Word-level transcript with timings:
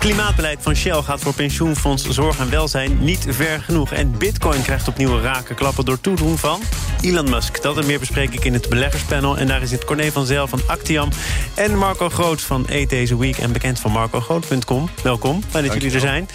Het 0.00 0.08
klimaatbeleid 0.08 0.58
van 0.62 0.76
Shell 0.76 1.02
gaat 1.02 1.20
voor 1.20 1.34
pensioenfonds 1.34 2.08
Zorg 2.08 2.38
en 2.38 2.50
Welzijn 2.50 3.04
niet 3.04 3.26
ver 3.28 3.60
genoeg. 3.60 3.92
En 3.92 4.18
Bitcoin 4.18 4.62
krijgt 4.62 4.88
opnieuw 4.88 5.20
rake 5.20 5.54
klappen 5.54 5.84
door 5.84 6.00
toedoen 6.00 6.38
van 6.38 6.60
Elon 7.00 7.30
Musk. 7.30 7.62
Dat 7.62 7.78
en 7.78 7.86
meer 7.86 7.98
bespreek 7.98 8.32
ik 8.32 8.44
in 8.44 8.52
het 8.52 8.68
beleggerspanel. 8.68 9.38
En 9.38 9.46
daar 9.46 9.66
zit 9.66 9.84
Corné 9.84 10.12
van 10.12 10.26
Zel 10.26 10.46
van 10.46 10.60
Actiam 10.66 11.08
en 11.54 11.78
Marco 11.78 12.08
Groot 12.08 12.40
van 12.40 12.66
Eat 12.68 12.88
Deze 12.88 13.18
Week... 13.18 13.38
en 13.38 13.52
bekend 13.52 13.80
van 13.80 13.92
marcogroot.com. 13.92 14.88
Welkom, 15.02 15.42
fijn 15.50 15.64
dat 15.64 15.74
jullie 15.74 15.92
er 15.92 16.00
zijn. 16.00 16.28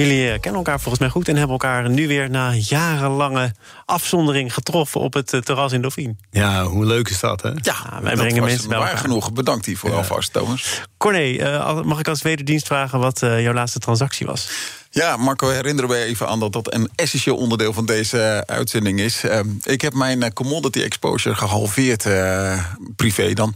Jullie 0.00 0.30
eh, 0.30 0.40
kennen 0.40 0.54
elkaar 0.54 0.80
volgens 0.80 0.98
mij 0.98 1.08
goed 1.08 1.28
en 1.28 1.36
hebben 1.36 1.52
elkaar 1.52 1.90
nu 1.90 2.08
weer 2.08 2.30
na 2.30 2.54
jarenlange 2.54 3.54
afzondering 3.84 4.54
getroffen 4.54 5.00
op 5.00 5.14
het 5.14 5.32
eh, 5.32 5.40
terras 5.40 5.72
in 5.72 5.80
Dauphine. 5.80 6.14
Ja, 6.30 6.64
hoe 6.64 6.84
leuk 6.84 7.08
is 7.08 7.20
dat, 7.20 7.42
hè? 7.42 7.48
Ja, 7.48 7.98
wij 8.02 8.14
brengen 8.14 8.42
mensen 8.42 8.68
bij 8.68 8.78
elkaar. 8.78 8.98
genoeg. 8.98 9.32
Bedankt 9.32 9.66
hiervoor 9.66 9.90
ja. 9.90 9.96
alvast, 9.96 10.32
Thomas. 10.32 10.82
Corné, 10.96 11.24
uh, 11.24 11.82
mag 11.82 11.98
ik 11.98 12.08
als 12.08 12.22
wederdienst 12.22 12.66
vragen 12.66 12.98
wat 12.98 13.18
jouw 13.20 13.52
laatste 13.52 13.78
transactie 13.78 14.26
was? 14.26 14.50
Ja, 14.90 15.16
Marco, 15.16 15.48
herinneren 15.48 15.90
we 15.90 15.96
even 15.96 16.28
aan 16.28 16.40
dat 16.40 16.52
dat 16.52 16.74
een 16.74 16.90
essentieel 16.94 17.36
onderdeel 17.36 17.72
van 17.72 17.86
deze 17.86 18.42
uitzending 18.46 19.00
is. 19.00 19.24
Uh, 19.24 19.40
ik 19.62 19.80
heb 19.80 19.94
mijn 19.94 20.32
commodity 20.32 20.80
exposure 20.80 21.34
gehalveerd, 21.34 22.06
privé 22.96 23.32
dan. 23.32 23.54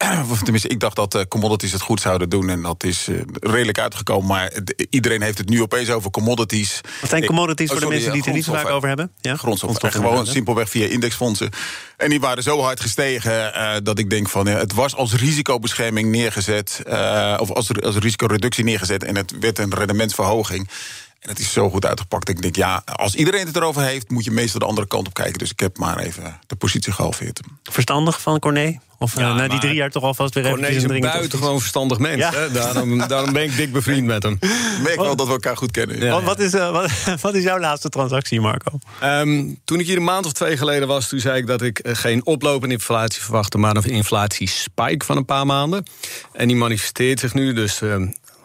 Tenminste, 0.42 0.68
ik 0.68 0.80
dacht 0.80 0.96
dat 0.96 1.28
commodities 1.28 1.72
het 1.72 1.80
goed 1.80 2.00
zouden 2.00 2.28
doen. 2.28 2.48
En 2.48 2.62
dat 2.62 2.84
is 2.84 3.08
redelijk 3.40 3.78
uitgekomen. 3.78 4.26
Maar 4.26 4.52
iedereen 4.90 5.22
heeft 5.22 5.38
het 5.38 5.48
nu 5.48 5.62
opeens 5.62 5.90
over 5.90 6.10
commodities. 6.10 6.80
Wat 7.00 7.10
zijn 7.10 7.26
commodities 7.26 7.70
oh, 7.70 7.76
sorry, 7.76 7.82
voor 7.82 7.90
de 7.90 7.94
mensen 7.94 8.12
die 8.12 8.20
het 8.20 8.28
er 8.28 8.34
niet 8.34 8.44
zo 8.44 8.52
vaak 8.52 8.76
over 8.76 8.88
hebben? 8.88 9.12
Ja? 9.20 9.36
Grondstoffen. 9.36 9.92
Gewoon 9.92 10.26
simpelweg 10.26 10.68
via 10.68 10.86
indexfondsen. 10.86 11.50
En 11.96 12.10
die 12.10 12.20
waren 12.20 12.42
zo 12.42 12.60
hard 12.60 12.80
gestegen 12.80 13.52
uh, 13.54 13.72
dat 13.82 13.98
ik 13.98 14.10
denk 14.10 14.28
van... 14.28 14.46
Ja, 14.46 14.56
het 14.56 14.74
was 14.74 14.94
als 14.94 15.14
risicobescherming 15.14 16.10
neergezet... 16.10 16.82
Uh, 16.86 17.36
of 17.40 17.50
als, 17.50 17.82
als 17.82 17.96
risicoreductie 17.96 18.64
neergezet... 18.64 19.04
en 19.04 19.16
het 19.16 19.38
werd 19.40 19.58
een 19.58 19.74
rendementsverhoging. 19.74 20.68
En 21.20 21.28
het 21.28 21.38
is 21.38 21.52
zo 21.52 21.70
goed 21.70 21.86
uitgepakt. 21.86 22.28
Ik 22.28 22.42
denk, 22.42 22.56
ja, 22.56 22.82
als 22.84 23.14
iedereen 23.14 23.46
het 23.46 23.56
erover 23.56 23.82
heeft... 23.82 24.10
moet 24.10 24.24
je 24.24 24.30
meestal 24.30 24.60
de 24.60 24.66
andere 24.66 24.86
kant 24.86 25.06
op 25.06 25.14
kijken. 25.14 25.38
Dus 25.38 25.50
ik 25.50 25.60
heb 25.60 25.78
maar 25.78 25.98
even 25.98 26.40
de 26.46 26.56
positie 26.56 26.92
gehalveerd. 26.92 27.40
Verstandig 27.62 28.20
van 28.20 28.38
Corné? 28.38 28.80
Of 28.98 29.16
ja, 29.16 29.34
na 29.34 29.48
die 29.48 29.58
drie 29.58 29.74
jaar 29.74 29.90
toch 29.90 30.02
alvast 30.02 30.34
weer 30.34 30.44
Corné 30.44 30.66
even... 30.66 30.80
Corné 30.80 30.96
is 30.98 31.04
een 31.04 31.10
buitengewoon 31.12 31.60
verstandig 31.60 31.98
mens. 31.98 32.16
Ja. 32.16 32.32
Hè? 32.32 32.50
Daarom, 32.50 32.98
daarom 33.08 33.32
ben 33.32 33.42
ik 33.42 33.56
dik 33.56 33.72
bevriend 33.72 34.06
met 34.06 34.22
hem. 34.22 34.32
Ik 34.40 34.78
merk 34.82 34.96
wel 34.96 35.16
dat 35.16 35.26
we 35.26 35.32
elkaar 35.32 35.56
goed 35.56 35.70
kennen. 35.70 36.00
Ja. 36.00 36.10
Wat, 36.10 36.22
wat, 36.22 36.38
is, 36.38 36.54
uh, 36.54 36.70
wat, 36.70 36.90
wat, 37.22 37.34
is 37.34 37.42
jouw 37.42 37.58
laatste 37.58 37.88
transactie, 37.88 38.40
Marco? 38.40 38.78
Um, 39.02 39.60
toen 39.64 39.80
ik 39.80 39.86
hier 39.86 39.96
een 39.96 40.04
maand 40.04 40.26
of 40.26 40.32
twee 40.32 40.56
geleden 40.56 40.88
was... 40.88 41.08
toen 41.08 41.20
zei 41.20 41.38
ik 41.38 41.46
dat 41.46 41.62
ik 41.62 41.80
geen 41.82 42.26
oplopende 42.26 42.74
inflatie 42.74 43.22
verwachtte... 43.22 43.58
maar 43.58 43.76
een 43.76 43.84
inflatiespike 43.84 45.04
van 45.04 45.16
een 45.16 45.24
paar 45.24 45.46
maanden. 45.46 45.84
En 46.32 46.48
die 46.48 46.56
manifesteert 46.56 47.20
zich 47.20 47.34
nu, 47.34 47.52
dus... 47.52 47.80
Uh, 47.80 47.96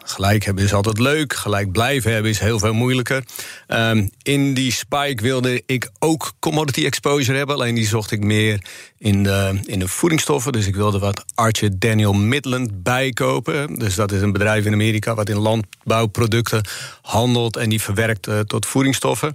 Gelijk 0.08 0.44
hebben 0.44 0.64
is 0.64 0.72
altijd 0.72 0.98
leuk, 0.98 1.34
gelijk 1.34 1.72
blijven 1.72 2.12
hebben 2.12 2.30
is 2.30 2.38
heel 2.38 2.58
veel 2.58 2.72
moeilijker. 2.72 3.24
Um, 3.68 4.10
in 4.22 4.54
die 4.54 4.72
spike 4.72 5.22
wilde 5.22 5.62
ik 5.66 5.90
ook 5.98 6.32
commodity 6.38 6.84
exposure 6.84 7.36
hebben, 7.36 7.54
alleen 7.54 7.74
die 7.74 7.86
zocht 7.86 8.10
ik 8.10 8.20
meer 8.20 8.64
in 8.98 9.22
de, 9.22 9.60
in 9.64 9.78
de 9.78 9.88
voedingsstoffen. 9.88 10.52
Dus 10.52 10.66
ik 10.66 10.74
wilde 10.74 10.98
wat 10.98 11.24
Archer 11.34 11.78
Daniel 11.78 12.12
Midland 12.12 12.82
bijkopen. 12.82 13.78
Dus 13.78 13.94
dat 13.94 14.12
is 14.12 14.20
een 14.20 14.32
bedrijf 14.32 14.64
in 14.64 14.72
Amerika 14.72 15.14
wat 15.14 15.28
in 15.28 15.38
landbouwproducten 15.38 16.68
handelt 17.02 17.56
en 17.56 17.68
die 17.68 17.80
verwerkt 17.80 18.28
uh, 18.28 18.40
tot 18.40 18.66
voedingsstoffen. 18.66 19.32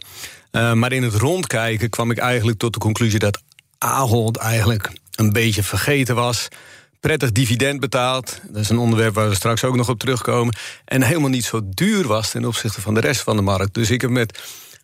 Uh, 0.52 0.74
maar 0.74 0.92
in 0.92 1.04
het 1.04 1.16
rondkijken 1.16 1.90
kwam 1.90 2.12
ik 2.12 2.18
eigenlijk 2.18 2.58
tot 2.58 2.74
de 2.74 2.80
conclusie 2.80 3.20
dat 3.20 3.42
Ahold 3.78 4.38
eigenlijk 4.38 4.92
een 5.16 5.32
beetje 5.32 5.64
vergeten 5.64 6.16
was 6.16 6.48
prettig 7.02 7.32
dividend 7.32 7.80
betaald. 7.80 8.40
Dat 8.48 8.62
is 8.62 8.70
een 8.70 8.78
onderwerp 8.78 9.14
waar 9.14 9.30
we 9.30 9.36
straks 9.36 9.64
ook 9.64 9.76
nog 9.76 9.90
op 9.90 10.00
terugkomen. 10.00 10.56
En 10.86 11.02
helemaal 11.02 11.30
niet 11.30 11.46
zo 11.46 11.62
duur 11.64 12.08
was 12.08 12.30
ten 12.30 12.46
opzichte 12.46 12.82
van 12.82 12.94
de 12.94 13.00
rest 13.00 13.22
van 13.22 13.36
de 13.36 13.42
markt. 13.42 13.74
Dus 13.74 13.90
ik 13.90 14.02
heb 14.02 14.10
met, 14.10 14.40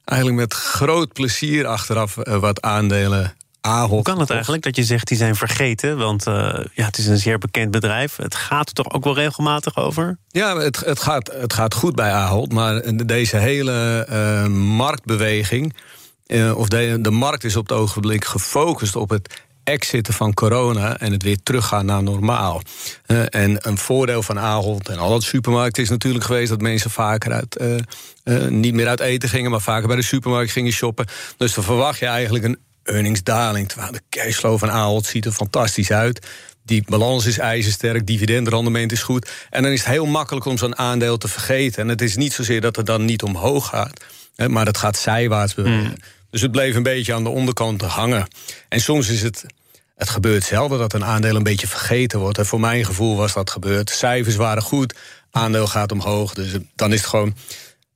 eigenlijk 0.06 0.40
met 0.40 0.54
groot 0.54 1.14
plezier 1.14 1.66
achteraf 1.68 2.18
uh, 2.18 2.38
wat 2.38 2.62
aandelen 2.62 3.36
Ahold. 3.62 3.90
Hoe 3.90 4.02
kan 4.02 4.20
het 4.20 4.30
eigenlijk 4.30 4.64
dat 4.64 4.76
je 4.76 4.84
zegt 4.84 5.08
die 5.08 5.18
zijn 5.18 5.36
vergeten? 5.36 5.98
Want 5.98 6.28
uh, 6.28 6.34
ja, 6.74 6.86
het 6.86 6.98
is 6.98 7.08
een 7.08 7.18
zeer 7.18 7.38
bekend 7.38 7.72
bedrijf. 7.72 8.16
Het 8.16 8.36
gaat 8.36 8.68
er 8.68 8.74
toch 8.74 8.94
ook 8.94 9.04
wel 9.04 9.16
regelmatig 9.16 9.76
over? 9.76 10.18
Ja, 10.28 10.58
het, 10.58 10.86
het, 10.86 11.00
gaat, 11.00 11.32
het 11.34 11.54
gaat 11.54 11.74
goed 11.74 11.96
bij 11.96 12.12
Ahold. 12.12 12.54
Maar 12.54 13.06
deze 13.06 13.38
hele 13.38 14.08
uh, 14.10 14.46
marktbeweging... 14.48 15.76
Uh, 16.28 16.58
of 16.58 16.68
de, 16.68 16.98
de 17.02 17.12
markt 17.12 17.44
is 17.44 17.56
op 17.56 17.70
het 17.70 17.78
ogenblik 17.78 18.26
gefocust 18.26 18.96
op 18.96 19.10
het 19.10 19.44
exiten 19.68 20.14
van 20.14 20.34
corona 20.34 21.00
en 21.00 21.12
het 21.12 21.24
weer 21.24 21.38
teruggaan 21.44 21.86
naar 21.86 22.04
normaal. 22.04 22.62
Uh, 23.08 23.22
en 23.30 23.58
een 23.62 23.78
voordeel 23.78 24.24
van 24.24 24.40
Ahold 24.40 24.90
en 24.90 24.98
al 24.98 25.14
het 25.14 25.24
supermarkten 25.24 25.84
is 25.84 25.90
natuurlijk 25.90 26.26
geweest 26.26 26.50
dat 26.50 26.62
mensen 26.62 26.92
vaker 26.92 27.32
uit, 27.32 27.60
uh, 27.62 27.76
uh, 28.24 28.48
niet 28.48 28.74
meer 28.74 28.88
uit 28.88 29.00
eten 29.00 29.30
gingen, 29.30 29.52
maar 29.52 29.62
vaker 29.62 29.88
bij 29.88 29.96
de 29.96 30.04
supermarkt 30.04 30.52
gingen 30.52 30.72
shoppen. 30.72 31.06
Dus 31.38 31.54
dan 31.54 31.64
verwacht 31.64 32.00
je 32.00 32.06
eigenlijk 32.06 32.46
een 32.46 32.58
earningsdaling. 32.84 33.68
Terwijl 33.68 33.92
de 33.92 34.02
cashflow 34.10 34.60
van 34.60 34.72
Ahold 34.72 35.06
ziet 35.06 35.26
er 35.26 35.32
fantastisch 35.32 35.92
uit. 35.92 36.28
Die 36.66 36.84
balans 36.88 37.26
is 37.26 37.38
ijzersterk, 37.38 38.08
dividendrendement 38.08 38.92
is 38.92 39.04
goed. 39.04 39.32
En 39.50 39.64
dan 39.64 39.72
is 39.72 39.80
het 39.80 39.90
heel 39.90 40.06
makkelijk 40.06 40.46
om 40.46 40.58
zo'n 40.58 40.78
aandeel 40.78 41.18
te 41.18 41.28
vergeten. 41.28 41.82
En 41.82 41.88
het 41.88 42.02
is 42.02 42.16
niet 42.16 42.34
zozeer 42.34 42.62
dat 42.62 42.76
het 42.76 42.86
dan 42.86 43.06
niet 43.06 43.24
omhoog 43.24 43.68
gaat, 43.68 44.04
maar 44.48 44.66
het 44.66 44.78
gaat 44.78 44.98
zijwaarts 44.98 45.54
bewegen. 45.54 45.84
Mm. 45.84 45.96
Dus 46.30 46.42
het 46.42 46.52
bleef 46.52 46.76
een 46.76 46.84
beetje 46.84 47.14
aan 47.14 47.24
de 47.24 47.30
onderkant 47.30 47.82
hangen. 47.82 48.28
En 48.70 48.80
soms 48.80 49.10
is 49.10 49.22
het 49.22 49.46
het 49.98 50.10
gebeurt 50.10 50.44
zelden 50.44 50.80
dat 50.80 50.94
een 50.94 51.06
aandeel 51.06 51.36
een 51.36 51.44
beetje 51.44 51.68
vergeten 51.68 52.20
wordt. 52.20 52.38
En 52.38 52.46
voor 52.46 52.60
mijn 52.60 52.86
gevoel 52.86 53.16
was 53.16 53.34
dat 53.34 53.50
gebeurd. 53.50 53.90
Cijfers 53.90 54.36
waren 54.36 54.64
goed, 54.64 54.96
aandeel 55.32 55.68
gaat 55.68 55.92
omhoog. 55.92 56.34
Dus 56.34 56.52
dan 56.76 56.94
is 56.94 57.00
het 57.00 57.10
gewoon. 57.10 57.36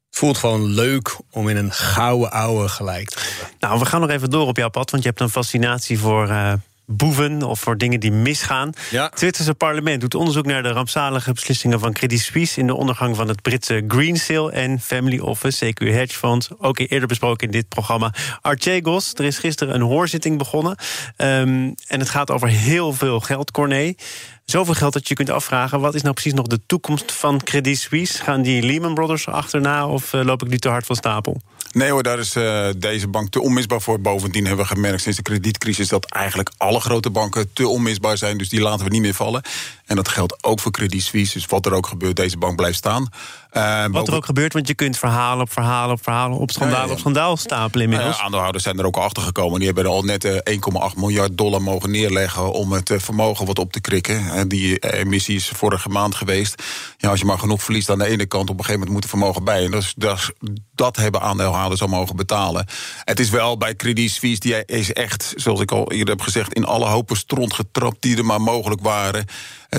Het 0.10 0.20
voelt 0.20 0.38
gewoon 0.38 0.64
leuk 0.64 1.18
om 1.30 1.50
in 1.50 1.58
een 1.58 1.72
gouden 1.72 2.32
ouwe 2.32 2.68
gelijk 2.68 3.10
te 3.10 3.20
hebben. 3.20 3.58
Nou, 3.60 3.80
we 3.80 3.86
gaan 3.86 4.02
nog 4.02 4.10
even 4.10 4.30
door 4.30 4.48
op 4.48 4.58
jouw 4.58 4.70
pad, 4.70 4.92
want 4.92 5.04
je 5.04 5.10
hebt 5.10 5.22
een 5.22 5.30
fascinatie 5.30 6.00
voor 6.00 6.28
uh, 6.28 6.54
boeven 6.92 7.44
of 7.44 7.60
voor 7.60 7.78
dingen 7.78 8.00
die 8.00 8.12
misgaan. 8.12 8.72
Ja. 8.90 9.04
Het 9.04 9.20
Zwitserse 9.20 9.54
parlement 9.54 10.02
doet 10.02 10.16
onderzoek 10.16 10.46
naar 10.46 10.64
de 10.64 10.72
rampzalige 10.72 11.34
beslissingen 11.34 11.80
van 11.80 11.94
Credit 11.94 12.20
Suisse 12.20 12.60
in 12.60 12.68
de 12.68 12.76
ondergang 12.76 13.16
van 13.16 13.28
het 13.28 13.42
Britse 13.42 13.84
Greensill 13.88 14.48
en 14.48 14.80
Family 14.80 15.20
Office, 15.20 15.66
CQ 15.66 15.88
Hedge 15.88 16.18
Fund. 16.18 16.50
Ook 16.58 16.80
eerder 16.80 17.08
besproken 17.08 17.46
in 17.46 17.52
dit 17.52 17.68
programma. 17.68 18.14
Archegos, 18.42 19.14
er 19.14 19.26
is 19.26 19.38
gisteren 19.38 19.76
een 19.76 19.82
hoorzitting 19.82 20.38
begonnen. 20.38 20.76
Um, 21.18 21.76
en 21.88 22.00
het 22.00 22.10
gaat 22.10 22.32
over 22.32 22.48
heel 22.48 22.94
veel 22.94 23.20
geld, 23.20 23.52
Corné. 23.52 23.94
Zoveel 24.46 24.74
geld 24.74 24.94
dat 24.94 25.08
je 25.08 25.14
kunt 25.16 25.30
afvragen: 25.30 25.80
wat 25.80 25.96
is 25.96 26.02
nou 26.02 26.14
precies 26.14 26.34
nog 26.34 26.48
de 26.48 26.60
toekomst 26.66 27.12
van 27.12 27.44
Credit 27.44 27.78
Suisse? 27.78 28.24
Gaan 28.24 28.42
die 28.42 28.64
Lehman 28.64 28.94
Brothers 28.94 29.28
achterna 29.28 29.88
of 29.88 30.14
uh, 30.14 30.24
loop 30.24 30.44
ik 30.44 30.50
nu 30.50 30.58
te 30.58 30.70
hard 30.70 30.86
van 30.86 30.96
stapel? 30.96 31.42
Nee 31.72 31.92
hoor, 31.92 32.04
daar 32.04 32.20
is 32.20 32.36
uh, 32.36 32.68
deze 32.78 33.08
bank 33.08 33.30
te 33.30 33.42
onmisbaar 33.42 33.82
voor. 33.82 34.02
Bovendien 34.02 34.46
hebben 34.46 34.66
we 34.66 34.72
gemerkt 34.72 35.02
sinds 35.02 35.18
de 35.18 35.24
kredietcrisis 35.24 35.88
dat 35.88 36.06
eigenlijk 36.06 36.52
alle 36.58 36.80
grote 36.80 37.10
banken 37.10 37.54
te 37.54 37.68
onmisbaar 37.68 38.18
zijn. 38.18 38.38
Dus 38.38 38.50
die 38.50 38.62
laten 38.62 38.86
we 38.86 38.92
niet 38.92 39.02
meer 39.02 39.14
vallen. 39.14 39.42
En 39.86 39.96
dat 39.96 40.08
geldt 40.08 40.44
ook 40.44 40.60
voor 40.60 40.72
Credit 40.72 41.02
Suisse. 41.02 41.34
Dus 41.34 41.46
wat 41.46 41.66
er 41.66 41.74
ook 41.74 41.88
gebeurt, 41.88 42.16
deze 42.16 42.38
bank 42.38 42.56
blijft 42.56 42.78
staan. 42.78 43.10
Uh, 43.54 43.86
Wat 43.92 44.08
er 44.08 44.16
ook 44.16 44.26
gebeurt, 44.26 44.54
want 44.54 44.68
je 44.68 44.74
kunt 44.74 44.98
verhalen 44.98 45.42
op 45.42 45.52
verhalen 45.52 45.94
op 45.94 46.04
verhalen... 46.04 46.38
op 46.38 46.52
schandaal 46.52 46.90
op 46.90 47.00
schandaal 47.00 47.38
stapelen 47.38 47.84
inmiddels. 47.84 48.14
Nou 48.14 48.24
aandeelhouders 48.26 48.64
zijn 48.64 48.80
er 48.80 48.86
ook 48.86 48.98
achter 48.98 49.24
gekomen. 49.24 49.58
Die 49.58 49.66
hebben 49.66 49.84
er 49.84 49.90
al 49.90 50.04
net 50.04 50.26
1,8 50.26 50.32
eh, 50.44 50.94
miljard 50.96 51.38
dollar 51.38 51.62
mogen 51.62 51.92
neerleggen... 51.92 52.52
om 52.52 52.72
het 52.72 52.90
eh, 52.90 53.00
vermogen 53.00 53.46
wat 53.46 53.60
op 53.60 53.72
te 53.72 53.82
krikken. 53.82 54.48
die 54.48 54.80
emissie 54.80 55.36
is 55.36 55.48
vorige 55.48 55.90
maand 55.90 56.16
geweest. 56.16 56.64
Ja, 56.98 57.10
als 57.10 57.20
je 57.20 57.26
maar 57.26 57.40
genoeg 57.40 57.64
verliest 57.64 57.90
aan 57.90 57.98
de 57.98 58.06
ene 58.06 58.26
kant... 58.26 58.50
op 58.50 58.58
een 58.58 58.66
gegeven 58.66 58.80
moment 58.80 58.94
moet 58.94 59.04
er 59.04 59.10
vermogen 59.10 59.44
bij. 59.44 59.66
En 59.66 59.72
dat, 59.72 59.94
dat, 59.96 60.32
dat 60.76 60.96
hebben 60.96 61.22
aandeelhouders 61.22 61.82
al 61.82 61.88
mogen 61.88 62.16
betalen. 62.16 62.66
Het 63.04 63.20
is 63.20 63.30
wel 63.30 63.58
bij 63.58 63.76
Credit 63.76 64.12
Suisse, 64.12 64.40
die 64.40 64.66
is 64.66 64.94
echt, 64.94 65.34
zoals 65.36 65.60
ik 65.60 65.72
al 65.72 65.92
eerder 65.92 66.16
heb 66.16 66.22
gezegd... 66.22 66.54
in 66.54 66.66
alle 66.66 66.86
hopen 66.86 67.18
stront 67.18 67.54
getrapt 67.54 68.02
die 68.02 68.18
er 68.18 68.26
maar 68.26 68.42
mogelijk 68.42 68.82
waren... 68.82 69.26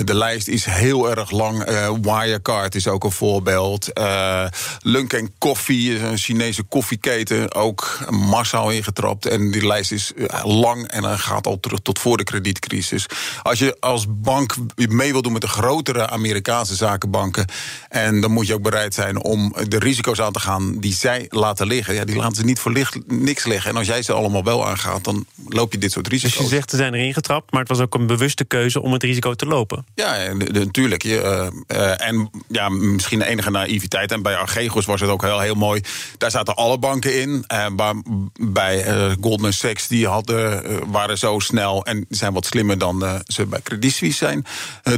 De 0.01 0.15
lijst 0.15 0.47
is 0.47 0.65
heel 0.65 1.09
erg 1.09 1.31
lang. 1.31 1.69
Uh, 1.69 1.89
Wirecard 2.01 2.75
is 2.75 2.87
ook 2.87 3.03
een 3.03 3.11
voorbeeld. 3.11 3.62
Uh, 3.99 4.45
Lunk 4.81 5.29
Coffee 5.37 5.93
is 5.93 6.01
een 6.01 6.17
Chinese 6.17 6.63
koffieketen. 6.63 7.53
Ook 7.53 7.99
massaal 8.09 8.71
ingetrapt. 8.71 9.25
En 9.25 9.51
die 9.51 9.67
lijst 9.67 9.91
is 9.91 10.11
lang 10.43 10.87
en 10.87 11.19
gaat 11.19 11.47
al 11.47 11.59
terug 11.59 11.79
tot 11.81 11.99
voor 11.99 12.17
de 12.17 12.23
kredietcrisis. 12.23 13.05
Als 13.41 13.59
je 13.59 13.77
als 13.79 14.05
bank 14.09 14.55
mee 14.75 15.11
wil 15.11 15.21
doen 15.21 15.31
met 15.31 15.41
de 15.41 15.47
grotere 15.47 16.09
Amerikaanse 16.09 16.75
zakenbanken. 16.75 17.45
En 17.89 18.21
dan 18.21 18.31
moet 18.31 18.47
je 18.47 18.53
ook 18.53 18.61
bereid 18.61 18.93
zijn 18.93 19.23
om 19.23 19.55
de 19.67 19.79
risico's 19.79 20.21
aan 20.21 20.31
te 20.31 20.39
gaan 20.39 20.79
die 20.79 20.93
zij 20.93 21.25
laten 21.29 21.67
liggen. 21.67 21.93
Ja, 21.93 22.05
die 22.05 22.15
laten 22.15 22.35
ze 22.35 22.43
niet 22.43 22.59
voor 22.59 22.71
niks 23.07 23.45
liggen. 23.45 23.71
En 23.71 23.77
als 23.77 23.87
jij 23.87 24.01
ze 24.01 24.13
allemaal 24.13 24.43
wel 24.43 24.67
aangaat, 24.67 25.03
dan 25.03 25.25
loop 25.47 25.71
je 25.71 25.77
dit 25.77 25.91
soort 25.91 26.07
risico's. 26.07 26.37
Dus 26.37 26.49
je 26.49 26.55
zegt, 26.55 26.69
ze 26.69 26.75
zijn 26.77 26.93
erin 26.93 27.13
getrapt, 27.13 27.51
maar 27.51 27.59
het 27.59 27.69
was 27.69 27.79
ook 27.79 27.93
een 27.93 28.07
bewuste 28.07 28.43
keuze 28.43 28.81
om 28.81 28.93
het 28.93 29.03
risico 29.03 29.33
te 29.33 29.45
lopen. 29.45 29.85
Ja, 29.95 30.33
natuurlijk. 30.33 31.03
Uh, 31.03 31.47
uh, 31.67 32.07
en 32.07 32.29
ja, 32.47 32.69
misschien 32.69 33.19
de 33.19 33.25
enige 33.25 33.51
naïviteit. 33.53 34.11
En 34.11 34.21
bij 34.21 34.35
Archegos 34.35 34.85
was 34.85 35.01
het 35.01 35.09
ook 35.09 35.21
heel, 35.21 35.39
heel 35.39 35.55
mooi. 35.55 35.81
Daar 36.17 36.31
zaten 36.31 36.55
alle 36.55 36.77
banken 36.77 37.21
in. 37.21 37.45
Uh, 37.53 37.91
bij 38.33 38.85
Goldman 39.21 39.53
Sachs, 39.53 39.87
die 39.87 40.07
hadden, 40.07 40.91
waren 40.91 41.17
zo 41.17 41.39
snel 41.39 41.85
en 41.85 42.05
zijn 42.09 42.33
wat 42.33 42.45
slimmer 42.45 42.77
dan 42.77 43.21
ze 43.25 43.45
bij 43.45 43.61
Credit 43.61 43.91
Suisse 43.91 44.17
zijn. 44.17 44.45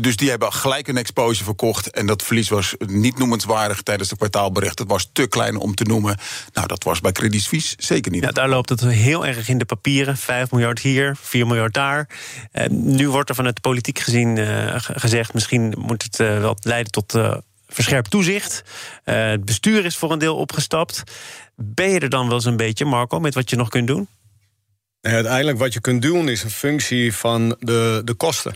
dus 0.02 0.16
die 0.16 0.30
hebben 0.30 0.54
gelijk 0.54 0.88
een 0.88 0.98
exposure 0.98 1.44
verkocht. 1.44 1.90
En 1.90 2.06
dat 2.06 2.24
verlies 2.24 2.50
was 2.50 2.75
niet 2.88 3.18
noemenswaardig 3.18 3.81
tijdens 3.81 4.10
de 4.10 4.18
kwartaalbericht. 4.18 4.80
Het 4.80 4.90
was 4.90 5.10
te 5.13 5.28
klein 5.28 5.57
om 5.57 5.75
te 5.75 5.84
noemen. 5.84 6.18
Nou, 6.54 6.68
dat 6.68 6.84
was 6.84 7.02
bij 7.02 7.12
Credit 7.12 7.42
Suisse 7.42 7.75
zeker 7.78 8.12
niet. 8.12 8.24
Ja, 8.24 8.31
daar 8.31 8.50
loopt 8.50 8.69
het 8.69 8.81
heel 8.81 9.25
erg 9.25 9.50
in 9.50 9.57
de 9.57 9.66
papieren. 9.66 10.18
5 10.18 10.52
miljard 10.52 10.80
hier, 10.80 11.18
4 11.22 11.48
miljard 11.48 11.74
daar. 11.74 12.07
Uh, 12.54 12.68
nu 12.68 13.10
wordt 13.10 13.30
er 13.30 13.36
vanuit 13.36 13.62
politiek 13.62 14.00
gezien 14.00 14.38
uh, 14.38 14.75
gezegd... 14.78 15.34
misschien 15.34 15.74
moet 15.78 16.04
het 16.04 16.19
uh, 16.19 16.40
wel 16.40 16.57
leiden 16.60 16.92
tot 16.92 17.13
verscherpt 17.75 18.10
toezicht. 18.10 18.63
het 19.04 19.45
bestuur 19.45 19.86
is 19.86 19.98
voor 19.98 20.12
een 20.12 20.19
deel 20.19 20.36
opgestapt. 20.36 21.04
Ben 21.56 21.89
je 21.89 22.00
er 22.00 22.10
dan 22.10 22.25
wel 22.25 22.36
eens 22.36 22.45
een 22.45 22.57
beetje, 22.57 22.86
Marco, 22.86 23.19
met 23.19 23.33
wat 23.33 23.50
je 23.50 23.56
nog 23.56 23.69
kunt 23.69 23.88
doen? 23.88 24.07
uiteindelijk 25.01 25.57
wat 25.57 25.74
je 25.74 25.81
kunt 25.81 26.01
doen 26.01 26.30
is 26.30 26.44
een 26.44 26.50
functie 26.50 27.13
van 27.13 27.56
de, 27.60 28.01
de 28.04 28.13
kosten. 28.13 28.56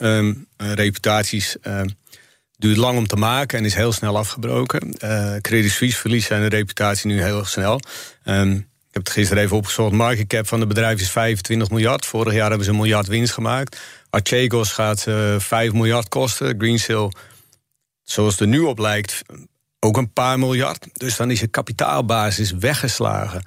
Um, 0.00 0.46
reputaties 0.56 1.56
duurt 2.64 2.76
lang 2.76 2.98
om 2.98 3.06
te 3.06 3.16
maken 3.16 3.58
en 3.58 3.64
is 3.64 3.74
heel 3.74 3.92
snel 3.92 4.16
afgebroken. 4.16 4.96
Uh, 5.04 5.34
Credit 5.40 5.70
Suisse 5.70 5.98
verliest 5.98 6.26
zijn 6.26 6.48
reputatie 6.48 7.06
nu 7.06 7.22
heel 7.22 7.44
snel. 7.44 7.80
Um, 8.24 8.52
ik 8.56 9.00
heb 9.00 9.04
het 9.04 9.12
gisteren 9.12 9.42
even 9.42 9.56
opgezocht. 9.56 9.92
Market 9.92 10.26
cap 10.26 10.46
van 10.46 10.58
het 10.58 10.68
bedrijf 10.68 11.00
is 11.00 11.10
25 11.10 11.70
miljard. 11.70 12.06
Vorig 12.06 12.32
jaar 12.32 12.48
hebben 12.48 12.64
ze 12.64 12.70
een 12.70 12.76
miljard 12.76 13.06
winst 13.06 13.32
gemaakt. 13.32 13.80
Archegos 14.10 14.72
gaat 14.72 15.06
uh, 15.08 15.38
5 15.38 15.72
miljard 15.72 16.08
kosten. 16.08 16.54
Greensill, 16.58 17.10
zoals 18.04 18.32
het 18.32 18.40
er 18.40 18.46
nu 18.46 18.60
op 18.60 18.78
lijkt, 18.78 19.22
ook 19.80 19.96
een 19.96 20.12
paar 20.12 20.38
miljard. 20.38 20.86
Dus 20.92 21.16
dan 21.16 21.30
is 21.30 21.40
je 21.40 21.46
kapitaalbasis 21.46 22.50
weggeslagen. 22.50 23.42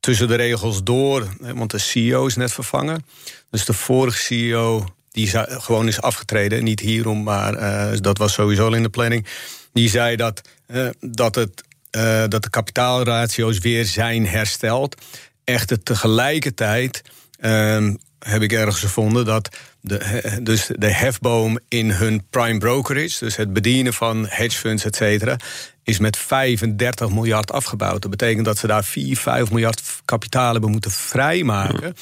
Tussen 0.00 0.28
de 0.28 0.34
regels 0.34 0.82
door, 0.82 1.36
want 1.54 1.70
de 1.70 1.78
CEO 1.78 2.26
is 2.26 2.36
net 2.36 2.52
vervangen. 2.52 3.04
Dus 3.50 3.64
de 3.64 3.72
vorige 3.72 4.18
CEO 4.18 4.86
die 5.10 5.28
gewoon 5.46 5.88
is 5.88 6.00
afgetreden. 6.00 6.64
Niet 6.64 6.80
hierom, 6.80 7.22
maar 7.22 7.54
uh, 7.54 7.98
dat 8.00 8.18
was 8.18 8.32
sowieso 8.32 8.68
in 8.68 8.82
de 8.82 8.88
planning. 8.88 9.26
Die 9.72 9.88
zei 9.88 10.16
dat, 10.16 10.40
uh, 10.66 10.88
dat, 11.00 11.34
het, 11.34 11.64
uh, 11.96 12.24
dat 12.28 12.42
de 12.42 12.50
kapitaalratio's 12.50 13.58
weer 13.58 13.84
zijn 13.84 14.26
hersteld. 14.26 15.02
Echter 15.44 15.82
tegelijkertijd 15.82 17.02
ehm, 17.38 17.94
heb 18.18 18.42
ik 18.42 18.52
ergens 18.52 18.80
gevonden 18.80 19.24
dat 19.24 19.48
de, 19.82 20.38
dus 20.42 20.70
de 20.74 20.92
hefboom 20.92 21.58
in 21.68 21.90
hun 21.90 22.26
prime 22.30 22.58
brokerage, 22.58 23.18
dus 23.18 23.36
het 23.36 23.52
bedienen 23.52 23.94
van 23.94 24.26
hedge 24.28 24.58
funds, 24.58 24.84
et 24.84 24.96
cetera, 24.96 25.36
is 25.82 25.98
met 25.98 26.16
35 26.16 27.10
miljard 27.10 27.52
afgebouwd. 27.52 28.02
Dat 28.02 28.10
betekent 28.10 28.44
dat 28.44 28.58
ze 28.58 28.66
daar 28.66 28.84
4, 28.84 29.16
5 29.16 29.50
miljard 29.50 29.82
kapitaal 30.04 30.52
hebben 30.52 30.70
moeten 30.70 30.90
vrijmaken 30.90 31.94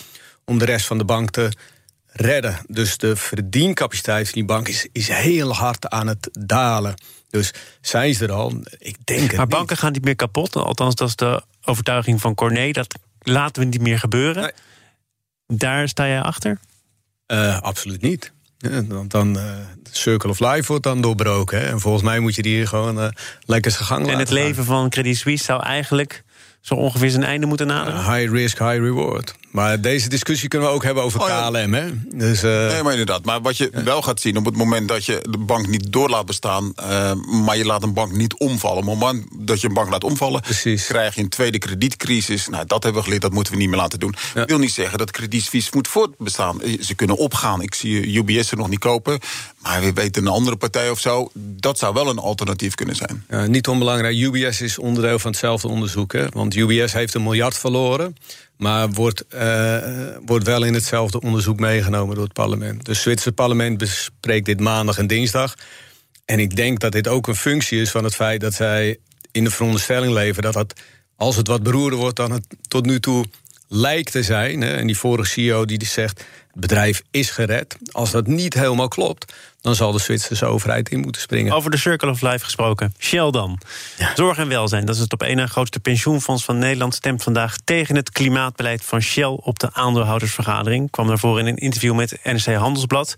om 0.45 0.59
de 0.59 0.65
rest 0.65 0.87
van 0.87 0.99
de 0.99 1.05
bank 1.05 1.31
te 1.31 1.53
redden. 2.07 2.59
Dus 2.67 2.97
de 2.97 3.17
verdiencapaciteit 3.17 4.25
van 4.25 4.35
die 4.35 4.45
bank 4.45 4.69
is, 4.69 4.87
is 4.93 5.09
heel 5.09 5.55
hard 5.55 5.89
aan 5.89 6.07
het 6.07 6.29
dalen. 6.33 6.95
Dus 7.29 7.53
zijn 7.81 8.15
ze 8.15 8.25
er 8.25 8.33
al? 8.33 8.55
Ik 8.79 8.97
denk 9.05 9.37
Maar 9.37 9.47
banken 9.47 9.77
gaan 9.77 9.93
niet 9.93 10.05
meer 10.05 10.17
kapot. 10.17 10.57
Althans, 10.57 10.95
dat 10.95 11.09
is 11.09 11.17
de 11.17 11.43
overtuiging 11.65 12.21
van 12.21 12.35
Corné. 12.35 12.71
Dat 12.71 12.99
laten 13.19 13.63
we 13.63 13.69
niet 13.69 13.81
meer 13.81 13.99
gebeuren. 13.99 14.53
Daar 15.47 15.89
sta 15.89 16.07
jij 16.07 16.21
achter? 16.21 16.59
Uh, 17.31 17.61
absoluut 17.61 18.03
niet. 18.03 18.33
Want 18.89 19.11
dan 19.11 19.37
uh, 19.37 19.43
Circle 19.91 20.31
of 20.31 20.41
Life 20.41 20.67
wordt 20.67 20.83
dan 20.83 21.01
doorbroken. 21.01 21.61
Hè? 21.61 21.67
En 21.67 21.81
volgens 21.81 22.03
mij 22.03 22.19
moet 22.19 22.35
je 22.35 22.43
die 22.43 22.67
gewoon 22.67 22.99
uh, 22.99 23.09
lekker 23.45 23.71
zijn 23.71 23.85
gang 23.85 24.01
en 24.01 24.07
laten. 24.07 24.21
En 24.21 24.25
het 24.25 24.47
leven 24.47 24.65
van 24.65 24.91
Credit 24.91 25.17
Suisse 25.17 25.45
zou 25.45 25.63
eigenlijk 25.63 26.25
zo 26.61 26.75
ongeveer 26.75 27.11
zijn 27.11 27.25
einde 27.25 27.47
moeten 27.47 27.67
naderen? 27.67 28.15
high 28.15 28.33
risk, 28.33 28.59
high 28.59 28.79
reward. 28.79 29.35
Maar 29.51 29.81
deze 29.81 30.09
discussie 30.09 30.49
kunnen 30.49 30.69
we 30.69 30.75
ook 30.75 30.85
hebben 30.85 31.03
over 31.03 31.21
oh, 31.21 31.49
KLM. 31.49 31.75
Hè? 31.75 31.91
Dus, 32.05 32.45
uh... 32.45 32.51
Nee, 32.51 32.83
maar 32.83 32.93
inderdaad. 32.93 33.25
Maar 33.25 33.41
wat 33.41 33.57
je 33.57 33.71
wel 33.85 34.03
gaat 34.03 34.21
zien 34.21 34.37
op 34.37 34.45
het 34.45 34.57
moment 34.57 34.89
dat 34.89 35.05
je 35.05 35.27
de 35.31 35.39
bank 35.39 35.67
niet 35.67 35.93
door 35.93 36.09
laat 36.09 36.27
bestaan... 36.27 36.73
Uh, 36.81 37.13
maar 37.45 37.57
je 37.57 37.65
laat 37.65 37.83
een 37.83 37.95
bank 37.95 38.13
niet 38.13 38.35
omvallen. 38.35 38.79
Op 38.79 38.89
het 38.89 38.99
moment 38.99 39.27
dat 39.39 39.61
je 39.61 39.69
een 39.69 39.75
bank 39.75 39.91
laat 39.91 40.05
omvallen... 40.05 40.41
Precies. 40.41 40.87
krijg 40.87 41.15
je 41.15 41.23
een 41.23 41.29
tweede 41.29 41.59
kredietcrisis. 41.59 42.49
Nou, 42.49 42.67
dat 42.67 42.83
hebben 42.83 43.01
we 43.01 43.07
geleerd, 43.07 43.23
dat 43.23 43.33
moeten 43.33 43.53
we 43.53 43.59
niet 43.59 43.69
meer 43.69 43.79
laten 43.79 43.99
doen. 43.99 44.15
Ik 44.35 44.49
wil 44.49 44.59
niet 44.59 44.73
zeggen 44.73 44.99
dat 44.99 45.11
kredietvies 45.11 45.73
moet 45.73 45.89
voortbestaan. 45.89 46.61
Ze 46.81 46.95
kunnen 46.95 47.17
opgaan. 47.17 47.63
Ik 47.63 47.75
zie 47.75 48.17
UBS 48.17 48.51
er 48.51 48.57
nog 48.57 48.69
niet 48.69 48.79
kopen. 48.79 49.19
Maar 49.63 49.81
we 49.81 49.93
weten 49.93 50.23
een 50.27 50.33
andere 50.33 50.57
partij 50.57 50.91
of 50.91 51.01
zo. 51.01 51.31
Dat 51.35 51.79
zou 51.79 51.95
wel 51.95 52.09
een 52.09 52.19
alternatief 52.19 52.75
kunnen 52.75 52.97
zijn. 52.97 53.25
Ja, 53.29 53.47
niet 53.47 53.69
onbelangrijk. 53.69 54.17
UBS 54.17 54.61
is 54.61 54.79
onderdeel 54.79 55.19
van 55.19 55.31
hetzelfde 55.31 55.69
onderzoek. 55.69 56.13
Hè? 56.13 56.29
Want 56.29 56.55
UBS 56.55 56.93
heeft 56.93 57.15
een 57.15 57.23
miljard 57.23 57.59
verloren. 57.59 58.17
Maar 58.61 58.91
wordt, 58.91 59.25
uh, 59.35 59.79
wordt 60.25 60.47
wel 60.47 60.65
in 60.65 60.75
hetzelfde 60.75 61.21
onderzoek 61.21 61.61
meegenomen 61.61 62.15
door 62.15 62.25
het 62.25 62.33
parlement. 62.33 62.85
Dus 62.85 62.95
het 62.95 63.03
Zwitserse 63.03 63.33
parlement 63.33 63.79
bespreekt 63.79 64.47
dit 64.47 64.61
maandag 64.61 64.99
en 64.99 65.07
dinsdag. 65.07 65.55
En 66.25 66.39
ik 66.39 66.57
denk 66.57 66.81
dat 66.81 66.93
dit 66.93 67.09
ook 67.09 67.27
een 67.27 67.37
functie 67.37 67.81
is 67.81 67.91
van 67.91 68.05
het 68.05 68.15
feit 68.15 68.41
dat 68.41 68.55
zij 68.55 68.99
in 69.31 69.45
de 69.45 69.51
veronderstelling 69.51 70.13
leven 70.13 70.43
dat 70.43 70.53
dat, 70.53 70.81
als 71.17 71.37
het 71.37 71.47
wat 71.47 71.63
beroerder 71.63 71.99
wordt 71.99 72.17
dan 72.17 72.33
het 72.33 72.47
tot 72.69 72.87
nu 72.87 73.01
toe 73.01 73.25
lijkt 73.69 74.13
te 74.13 74.23
zijn. 74.23 74.61
Hè, 74.61 74.77
en 74.77 74.87
die 74.87 74.99
vorige 74.99 75.31
CEO 75.31 75.65
die 75.65 75.87
zegt: 75.87 76.25
het 76.53 76.61
bedrijf 76.61 77.03
is 77.11 77.31
gered. 77.31 77.77
Als 77.91 78.11
dat 78.11 78.27
niet 78.27 78.55
helemaal 78.55 78.89
klopt, 78.89 79.33
dan 79.61 79.75
zal 79.75 79.93
de 79.93 79.99
Zwitserse 79.99 80.47
overheid 80.47 80.89
in 80.89 81.01
moeten 81.01 81.21
springen. 81.21 81.53
Over 81.53 81.71
de 81.71 81.77
Circle 81.77 82.11
of 82.11 82.21
Life 82.21 82.45
gesproken. 82.45 82.95
Shell 82.99 83.31
dan. 83.31 83.61
Zorg 84.15 84.39
en 84.39 84.49
welzijn, 84.49 84.87
dat 84.87 84.95
is 84.95 85.01
het 85.01 85.13
op 85.13 85.23
één 85.23 85.37
na 85.37 85.47
grootste 85.47 85.81
pensioenfonds 85.81 86.45
van 86.45 86.59
Nederland... 86.59 86.95
stemt 86.95 87.23
vandaag 87.23 87.57
tegen 87.65 87.97
het 87.97 88.11
klimaatbeleid 88.11 88.85
van 88.85 89.01
Shell 89.01 89.39
op 89.41 89.59
de 89.59 89.69
aandeelhoudersvergadering. 89.73 90.91
Kwam 90.91 91.07
daarvoor 91.07 91.39
in 91.39 91.47
een 91.47 91.57
interview 91.57 91.95
met 91.95 92.19
NRC 92.23 92.55
Handelsblad. 92.55 93.15